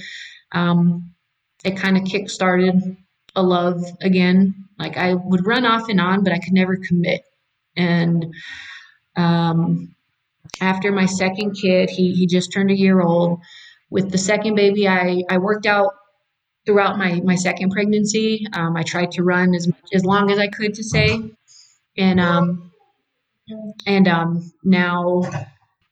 [0.51, 1.13] um,
[1.63, 2.75] it kind of kick started
[3.35, 4.67] a love again.
[4.79, 7.21] Like I would run off and on, but I could never commit.
[7.75, 8.33] And
[9.15, 9.95] um,
[10.61, 13.39] after my second kid, he, he just turned a year old.
[13.89, 15.93] With the second baby, I, I worked out
[16.65, 18.45] throughout my, my second pregnancy.
[18.53, 21.31] Um, I tried to run as, as long as I could to say
[21.97, 22.71] and um
[23.85, 25.21] and um now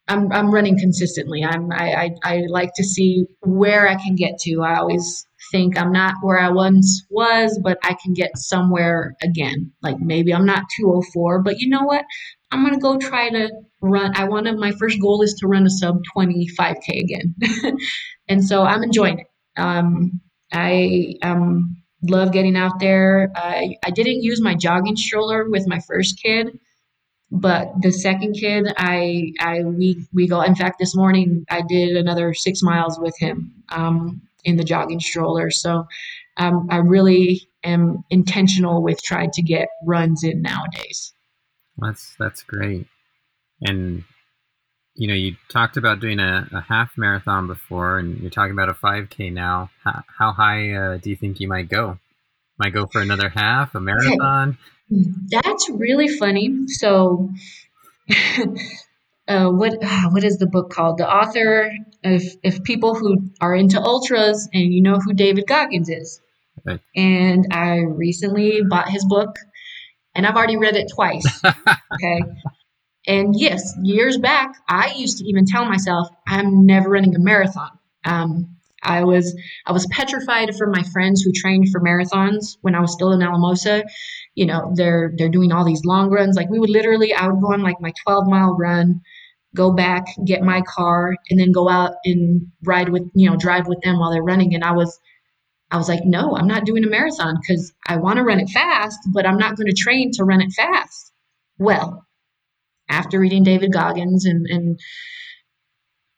[0.07, 1.43] I'm I'm running consistently.
[1.43, 4.61] I'm I, I, I like to see where I can get to.
[4.61, 9.71] I always think I'm not where I once was, but I can get somewhere again.
[9.81, 12.05] Like maybe I'm not 204, but you know what?
[12.51, 13.49] I'm gonna go try to
[13.81, 14.15] run.
[14.15, 14.55] I want to.
[14.55, 17.35] My first goal is to run a sub 25k again,
[18.27, 19.27] and so I'm enjoying it.
[19.57, 20.21] Um,
[20.53, 23.31] I um love getting out there.
[23.35, 26.59] I, I didn't use my jogging stroller with my first kid,
[27.31, 30.41] but the second kid, I I we we go.
[30.41, 34.99] In fact, this morning I did another six miles with him um, in the jogging
[34.99, 35.49] stroller.
[35.51, 35.87] So
[36.37, 41.13] um, I really am intentional with trying to get runs in nowadays.
[41.77, 42.87] That's that's great,
[43.61, 44.03] and
[44.95, 48.69] you know you talked about doing a, a half marathon before and you're talking about
[48.69, 51.99] a 5k now how, how high uh, do you think you might go
[52.57, 54.57] might go for another half a marathon
[54.89, 57.29] that's really funny so
[59.27, 61.71] uh, what uh, what is the book called the author
[62.03, 66.21] if if people who are into ultras and you know who david goggins is
[66.65, 66.79] right.
[66.95, 69.35] and i recently bought his book
[70.13, 71.41] and i've already read it twice
[71.93, 72.21] okay
[73.07, 77.69] And yes, years back, I used to even tell myself, I'm never running a marathon.
[78.03, 82.81] Um, I was I was petrified from my friends who trained for marathons when I
[82.81, 83.83] was still in Alamosa.
[84.35, 86.35] You know, they're they're doing all these long runs.
[86.35, 89.01] Like we would literally, I would go on like my 12 mile run,
[89.55, 93.67] go back, get my car, and then go out and ride with you know drive
[93.67, 94.53] with them while they're running.
[94.53, 94.99] And I was
[95.71, 98.49] I was like, no, I'm not doing a marathon because I want to run it
[98.49, 101.11] fast, but I'm not going to train to run it fast.
[101.57, 102.05] Well,
[102.89, 104.79] after reading David Goggins and, and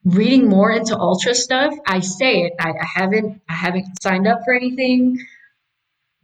[0.04, 2.54] reading more into ultra stuff, I say it.
[2.60, 5.18] I, I haven't I haven't signed up for anything,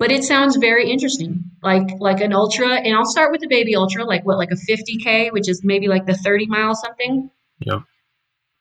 [0.04, 1.42] but it sounds very interesting.
[1.62, 4.56] Like like an ultra, and I'll start with the baby ultra, like what, like a
[4.56, 7.32] 50k, which is maybe like the 30 mile something.
[7.62, 7.84] Yep.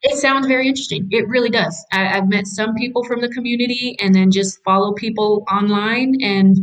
[0.03, 1.09] It sounds very interesting.
[1.11, 1.85] It really does.
[1.91, 6.57] I, I've met some people from the community, and then just follow people online and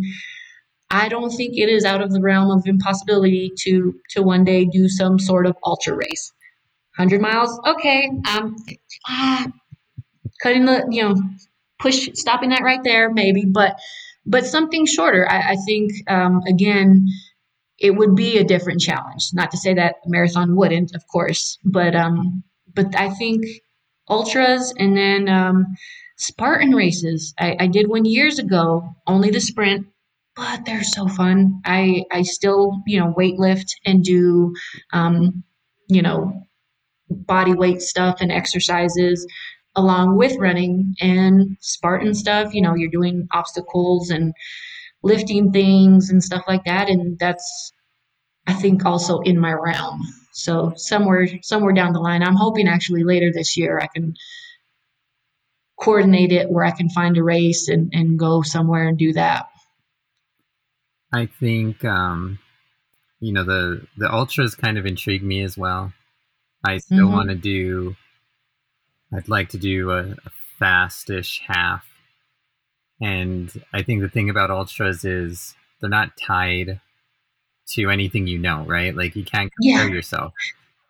[0.89, 4.63] I don't think it is out of the realm of impossibility to to one day
[4.63, 6.31] do some sort of ultra race.
[6.95, 8.09] 100 miles, okay.
[8.33, 8.55] Um,
[9.09, 9.45] ah,
[10.41, 11.15] cutting the, you know,
[11.79, 13.77] push, stopping that right there, maybe, but
[14.29, 15.27] but something shorter.
[15.29, 17.07] I, I think um, again,
[17.79, 19.29] it would be a different challenge.
[19.33, 23.43] Not to say that marathon wouldn't, of course, but um, but I think
[24.07, 25.65] ultras and then um,
[26.17, 27.33] Spartan races.
[27.39, 29.87] I, I did one years ago, only the sprint
[30.39, 31.61] but they're so fun.
[31.65, 34.55] I I still you know weightlift and do
[34.93, 35.43] um,
[35.89, 36.43] you know
[37.09, 39.25] body weight stuff and exercises
[39.75, 42.53] along with running and Spartan stuff.
[42.53, 44.33] You know, you're doing obstacles and
[45.03, 47.73] lifting things and stuff like that, and that's
[48.47, 50.01] I think also in my realm.
[50.31, 54.15] So somewhere somewhere down the line, I'm hoping actually later this year I can
[55.79, 59.47] coordinate it where I can find a race and, and go somewhere and do that.
[61.13, 62.39] I think um,
[63.19, 65.93] you know the the ultras kind of intrigue me as well.
[66.63, 67.13] I still mm-hmm.
[67.13, 67.95] want to do.
[69.13, 71.85] I'd like to do a, a fastish half,
[73.01, 76.79] and I think the thing about ultras is they're not tied
[77.69, 78.95] to anything you know, right?
[78.95, 79.93] Like you can't compare yeah.
[79.93, 80.33] yourself.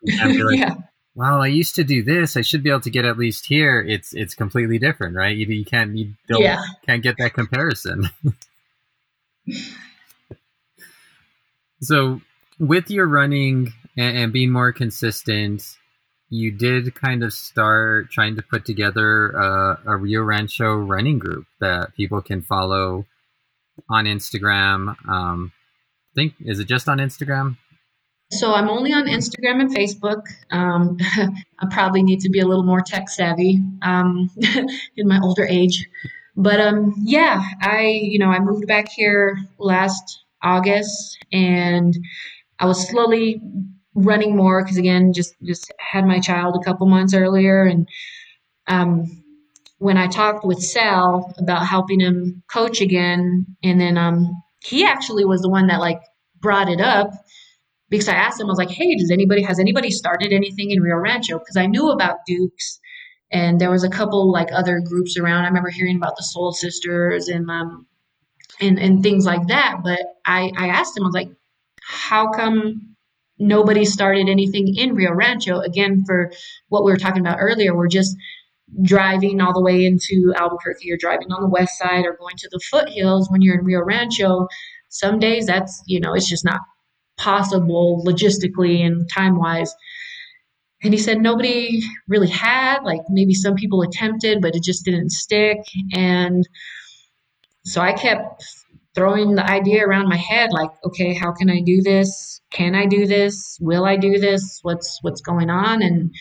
[0.02, 0.74] You can't be like, yeah.
[1.14, 2.36] well, I used to do this.
[2.36, 3.80] I should be able to get at least here.
[3.80, 5.36] It's it's completely different, right?
[5.36, 6.62] You, you can't you don't yeah.
[6.86, 8.10] can't get that comparison.
[11.82, 12.20] So,
[12.58, 15.64] with your running and, and, being more consistent,
[16.30, 21.44] you did kind of start trying to put together a, a Rio Rancho running group
[21.60, 23.04] that people can follow
[23.88, 24.94] on Instagram.
[25.08, 27.56] Um, I think is it just on Instagram?
[28.32, 30.22] So I'm only on Instagram and Facebook.
[30.52, 30.96] Um,
[31.58, 34.30] I probably need to be a little more tech savvy um,
[34.96, 35.88] in my older age.
[36.36, 41.92] But um, yeah, I you know I moved back here last August, and
[42.60, 43.42] I was slowly
[44.06, 47.88] running more because again, just just had my child a couple months earlier, and
[48.68, 49.22] um,
[49.78, 54.30] when I talked with Sal about helping him coach again, and then um,
[54.62, 56.00] he actually was the one that like
[56.40, 57.10] brought it up
[57.88, 60.80] because I asked him, I was like, "Hey, does anybody has anybody started anything in
[60.80, 62.80] Rio Rancho?" Because I knew about Dukes,
[63.32, 65.44] and there was a couple like other groups around.
[65.44, 67.86] I remember hearing about the Soul Sisters and um,
[68.60, 69.80] and and things like that.
[69.82, 71.30] But I I asked him, I was like,
[71.82, 72.96] how come
[73.40, 75.58] nobody started anything in Rio Rancho?
[75.60, 76.30] Again, for
[76.68, 78.16] what we were talking about earlier, we're just
[78.82, 82.48] driving all the way into Albuquerque or driving on the west side or going to
[82.52, 84.46] the foothills when you're in Rio Rancho.
[84.88, 86.60] Some days that's, you know, it's just not
[87.16, 89.74] possible logistically and time wise.
[90.82, 95.10] And he said nobody really had, like maybe some people attempted, but it just didn't
[95.10, 95.58] stick.
[95.92, 96.48] And
[97.64, 98.42] so I kept
[98.94, 102.40] throwing the idea around my head like, okay, how can I do this?
[102.50, 103.58] Can I do this?
[103.60, 104.60] Will I do this?
[104.62, 105.82] What's what's going on?
[105.82, 106.12] And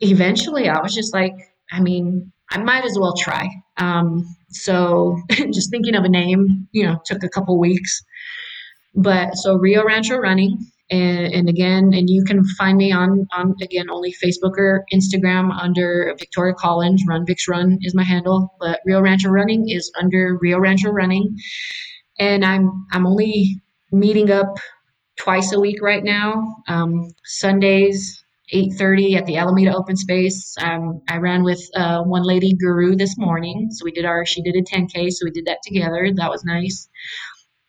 [0.00, 1.34] eventually I was just like,
[1.70, 3.48] I mean, I might as well try.
[3.76, 8.02] Um, so just thinking of a name, you know, took a couple weeks.
[8.94, 10.58] But so Rio Rancho Running
[10.92, 15.50] and, and, again, and you can find me on on again only Facebook or Instagram
[15.58, 17.02] under Victoria Collins.
[17.08, 21.36] Run Vix Run is my handle, but Rio Rancho Running is under Rio Rancho Running,
[22.18, 24.58] and I'm I'm only meeting up
[25.16, 26.56] twice a week right now.
[26.68, 28.22] Um, Sundays,
[28.52, 30.54] eight thirty at the Alameda Open Space.
[30.60, 34.42] Um, I ran with uh, one lady, Guru, this morning, so we did our she
[34.42, 36.08] did a 10k, so we did that together.
[36.14, 36.88] That was nice.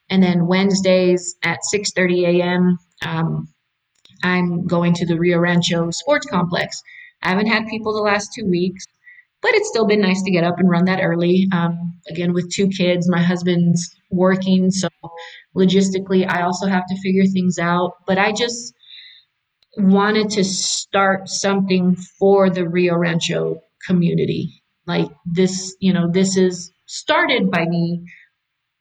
[0.09, 2.77] And then Wednesdays at 6:30 a.m.
[3.05, 3.47] Um,
[4.23, 6.81] I'm going to the Rio Rancho Sports Complex.
[7.21, 8.85] I haven't had people the last two weeks,
[9.41, 11.47] but it's still been nice to get up and run that early.
[11.51, 14.87] Um, again, with two kids, my husband's working, so
[15.55, 17.93] logistically, I also have to figure things out.
[18.05, 18.73] But I just,
[19.77, 24.63] wanted to start something for the Rio Rancho community.
[24.85, 28.05] Like this, you know, this is started by me,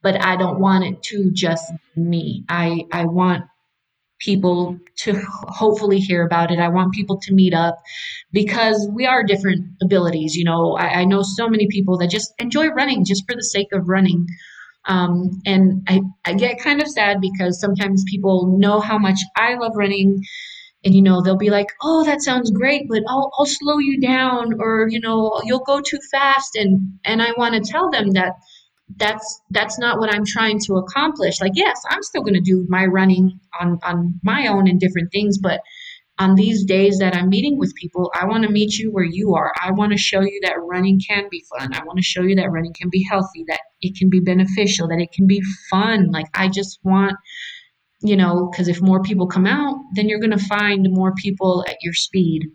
[0.03, 2.45] but I don't want it to just me.
[2.49, 3.45] I I want
[4.23, 6.59] people to hopefully hear about it.
[6.59, 7.77] I want people to meet up
[8.33, 10.35] because we are different abilities.
[10.35, 13.45] You know, I, I know so many people that just enjoy running just for the
[13.45, 14.27] sake of running.
[14.87, 19.55] Um, and I, I get kind of sad because sometimes people know how much I
[19.55, 20.23] love running
[20.85, 24.01] and you know they'll be like oh that sounds great but I'll, I'll slow you
[24.01, 28.11] down or you know you'll go too fast and and i want to tell them
[28.11, 28.33] that
[28.97, 31.41] that's that's not what i'm trying to accomplish.
[31.41, 35.13] Like yes i'm still going to do my running on on my own and different
[35.13, 35.61] things but
[36.19, 39.35] on these days that i'm meeting with people i want to meet you where you
[39.35, 39.53] are.
[39.63, 41.75] I want to show you that running can be fun.
[41.75, 44.89] I want to show you that running can be healthy that it can be beneficial
[44.89, 46.11] that it can be fun.
[46.11, 47.17] Like i just want
[48.03, 51.65] you know, because if more people come out, then you're going to find more people
[51.69, 52.49] at your speed.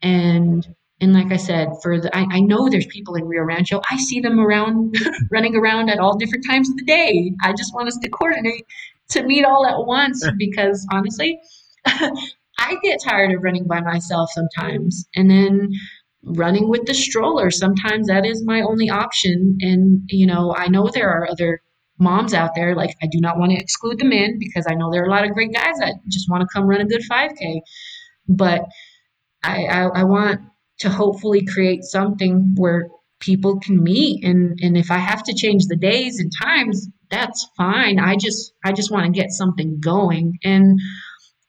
[0.00, 0.66] And
[1.04, 3.80] and like I said, for the I, I know there's people in Rio Rancho.
[3.90, 4.96] I see them around
[5.30, 7.32] running around at all different times of the day.
[7.44, 8.66] I just want us to coordinate
[9.10, 11.38] to meet all at once because honestly,
[11.86, 15.06] I get tired of running by myself sometimes.
[15.14, 15.70] And then
[16.22, 19.58] running with the stroller, sometimes that is my only option.
[19.60, 21.60] And, you know, I know there are other
[21.98, 22.74] moms out there.
[22.74, 25.10] Like, I do not want to exclude the men because I know there are a
[25.10, 27.60] lot of great guys that just want to come run a good 5K.
[28.26, 28.62] But
[29.42, 30.40] I, I, I want
[30.84, 32.88] to hopefully create something where
[33.20, 34.22] people can meet.
[34.24, 37.98] And and if i have to change the days and times that's fine.
[37.98, 40.38] I just i just want to get something going.
[40.44, 40.78] And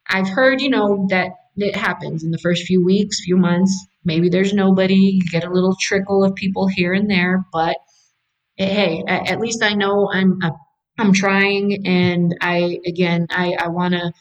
[0.09, 3.73] i've heard you know that it happens in the first few weeks few months.
[4.03, 5.19] Maybe there's nobody.
[5.19, 7.45] You get a little trickle of people here and there.
[7.51, 7.77] But
[8.55, 10.51] hey, at least I know I'm uh,
[10.97, 14.13] I'm trying, and I again I I want to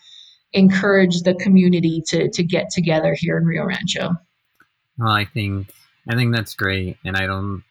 [0.53, 4.11] encourage the community to to get together here in Rio Rancho.
[4.99, 5.73] Well, I think
[6.09, 7.63] I think that's great, and I don't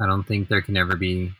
[0.00, 1.32] I don't think there can ever be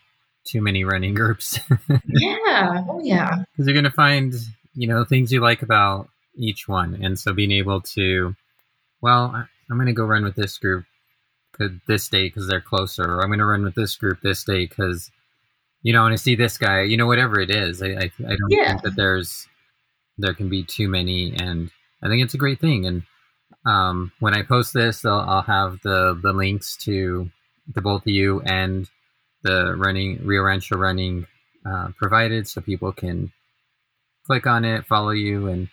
[0.44, 1.58] too many running groups.
[2.06, 4.34] yeah, oh yeah, because you're gonna find
[4.74, 8.34] you know things you like about each one, and so being able to,
[9.00, 9.34] well,
[9.70, 10.84] I'm gonna go run with this group
[11.86, 14.66] this day because they're closer, or I'm going to run with this group this day
[14.66, 15.10] because
[15.82, 16.82] you know, I want to see this guy.
[16.82, 18.68] You know, whatever it is, I I, I don't yeah.
[18.68, 19.46] think that there's
[20.16, 21.70] there can be too many, and
[22.02, 22.86] I think it's a great thing.
[22.86, 23.02] And
[23.68, 27.30] um, when I post this, I'll, I'll have the the links to
[27.74, 28.88] the both of you and
[29.42, 31.26] the running Rio Rancho running
[31.66, 33.32] uh, provided, so people can
[34.26, 35.68] click on it, follow you, and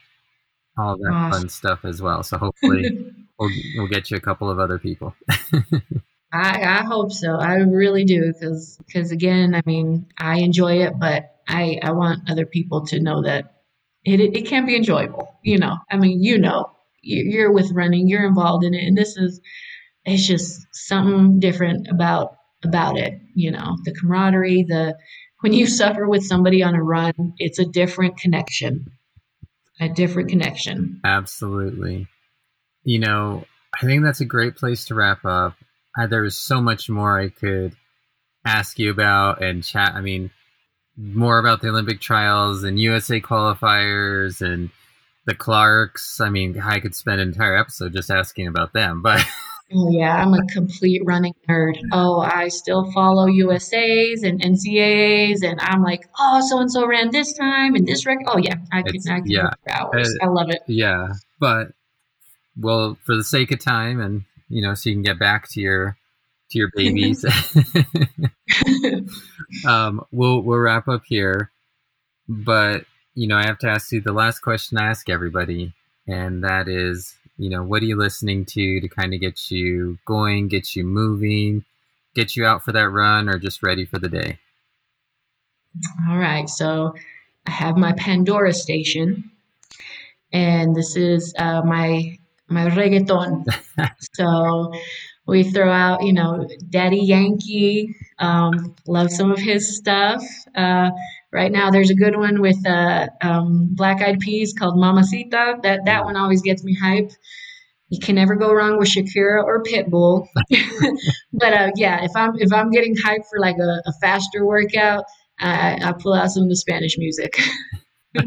[0.78, 1.42] all that awesome.
[1.42, 2.24] fun stuff as well.
[2.24, 3.14] So hopefully.
[3.40, 5.16] we'll, we'll get you a couple of other people.
[6.32, 7.36] I, I hope so.
[7.36, 12.30] I really do because because again, I mean, I enjoy it, but I I want
[12.30, 13.62] other people to know that
[14.04, 15.34] it, it can be enjoyable.
[15.44, 16.75] You know, I mean, you know,
[17.06, 19.40] you're with running, you're involved in it, and this is
[20.06, 23.14] it's just something different about about it.
[23.34, 24.98] You know, the camaraderie, the
[25.42, 28.92] when you suffer with somebody on a run, it's a different connection.
[29.80, 31.02] A different connection.
[31.04, 32.08] Absolutely
[32.86, 33.44] you know,
[33.74, 35.56] I think that's a great place to wrap up.
[36.08, 37.76] There is so much more I could
[38.46, 39.94] ask you about and chat.
[39.96, 40.30] I mean,
[40.98, 44.70] more about the Olympic trials and USA qualifiers and
[45.26, 46.22] the Clarks.
[46.22, 49.24] I mean, I could spend an entire episode just asking about them, but.
[49.74, 51.74] Oh, yeah, I'm a complete running nerd.
[51.92, 57.10] Oh, I still follow USAs and NCAAs, and I'm like, oh, so and so ran
[57.10, 58.28] this time and this record.
[58.28, 60.16] Oh, yeah, I can, I can yeah, for hours.
[60.22, 60.62] Uh, I love it.
[60.68, 61.70] Yeah, but
[62.56, 65.60] well, for the sake of time, and you know, so you can get back to
[65.60, 65.98] your
[66.52, 67.26] to your babies.
[69.68, 71.50] um, we'll we'll wrap up here,
[72.28, 72.86] but
[73.16, 75.74] you know, I have to ask you the last question I ask everybody,
[76.06, 79.98] and that is, you know, what are you listening to to kind of get you
[80.06, 81.64] going, get you moving,
[82.14, 84.38] get you out for that run, or just ready for the day?
[86.10, 86.94] All right, so
[87.48, 89.32] I have my Pandora station,
[90.34, 92.18] and this is uh, my
[92.50, 93.46] my reggaeton.
[94.14, 94.74] so
[95.26, 97.96] we throw out, you know, Daddy Yankee.
[98.20, 100.24] Um, love some of his stuff.
[100.56, 100.92] Uh,
[101.36, 105.58] right now, there's a good one with uh, um, Black Eyed Peas called Mamacita.
[105.62, 107.12] That that one always gets me hype.
[107.90, 110.28] You can never go wrong with Shakira or Pitbull.
[111.34, 115.04] but uh, yeah, if I'm if I'm getting hype for like a, a faster workout,
[115.40, 117.38] I, I pull out some of the Spanish music.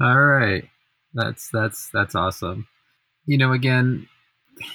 [0.00, 0.64] All right.
[1.14, 2.66] That's that's that's awesome.
[3.26, 4.08] You know, again,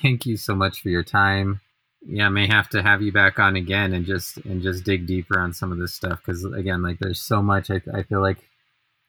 [0.02, 1.60] thank you so much for your time.
[2.06, 5.08] Yeah, I may have to have you back on again and just and just dig
[5.08, 7.72] deeper on some of this stuff because again, like there's so much.
[7.72, 8.40] I I feel like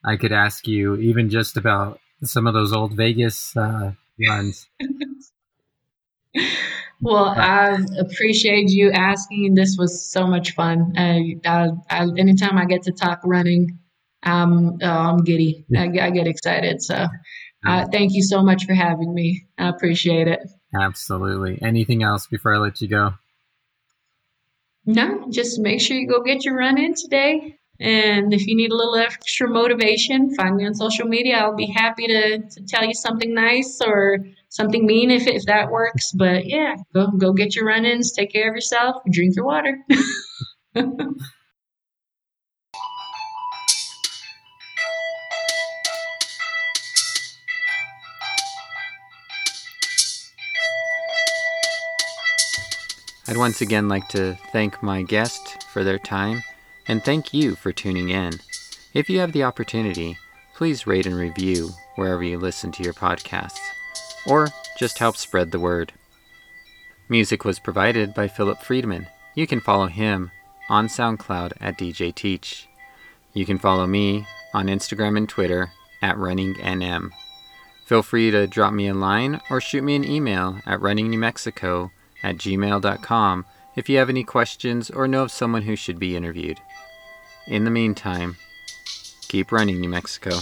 [0.05, 3.93] I could ask you even just about some of those old Vegas uh,
[4.29, 4.69] runs.
[7.01, 9.55] well, I appreciate you asking.
[9.55, 10.93] This was so much fun.
[10.97, 13.79] I, I, I anytime I get to talk running,
[14.23, 15.65] um, oh, I'm giddy.
[15.77, 16.83] I, I, get excited.
[16.83, 17.07] So,
[17.67, 19.47] uh, thank you so much for having me.
[19.59, 20.41] I appreciate it.
[20.75, 21.59] Absolutely.
[21.63, 23.15] Anything else before I let you go?
[24.87, 27.57] No, just make sure you go get your run in today.
[27.81, 31.39] And if you need a little extra motivation, find me on social media.
[31.39, 34.19] I'll be happy to, to tell you something nice or
[34.49, 36.13] something mean if, if that works.
[36.13, 39.79] But yeah, go go get your run ins, take care of yourself, drink your water.
[53.27, 56.43] I'd once again like to thank my guest for their time
[56.87, 58.35] and thank you for tuning in.
[58.93, 60.19] If you have the opportunity,
[60.55, 63.59] please rate and review wherever you listen to your podcasts,
[64.27, 64.49] or
[64.79, 65.93] just help spread the word.
[67.09, 69.07] Music was provided by Philip Friedman.
[69.35, 70.31] You can follow him
[70.69, 72.69] on SoundCloud at DJ Teach.
[73.33, 75.71] You can follow me on Instagram and Twitter
[76.03, 77.09] at RunningNM.
[77.87, 81.91] Feel free to drop me a line or shoot me an email at runningnewmexico
[82.25, 83.47] at gmail.com
[83.77, 86.59] if you have any questions or know of someone who should be interviewed.
[87.47, 88.37] In the meantime,
[89.29, 90.39] keep running, New Mexico.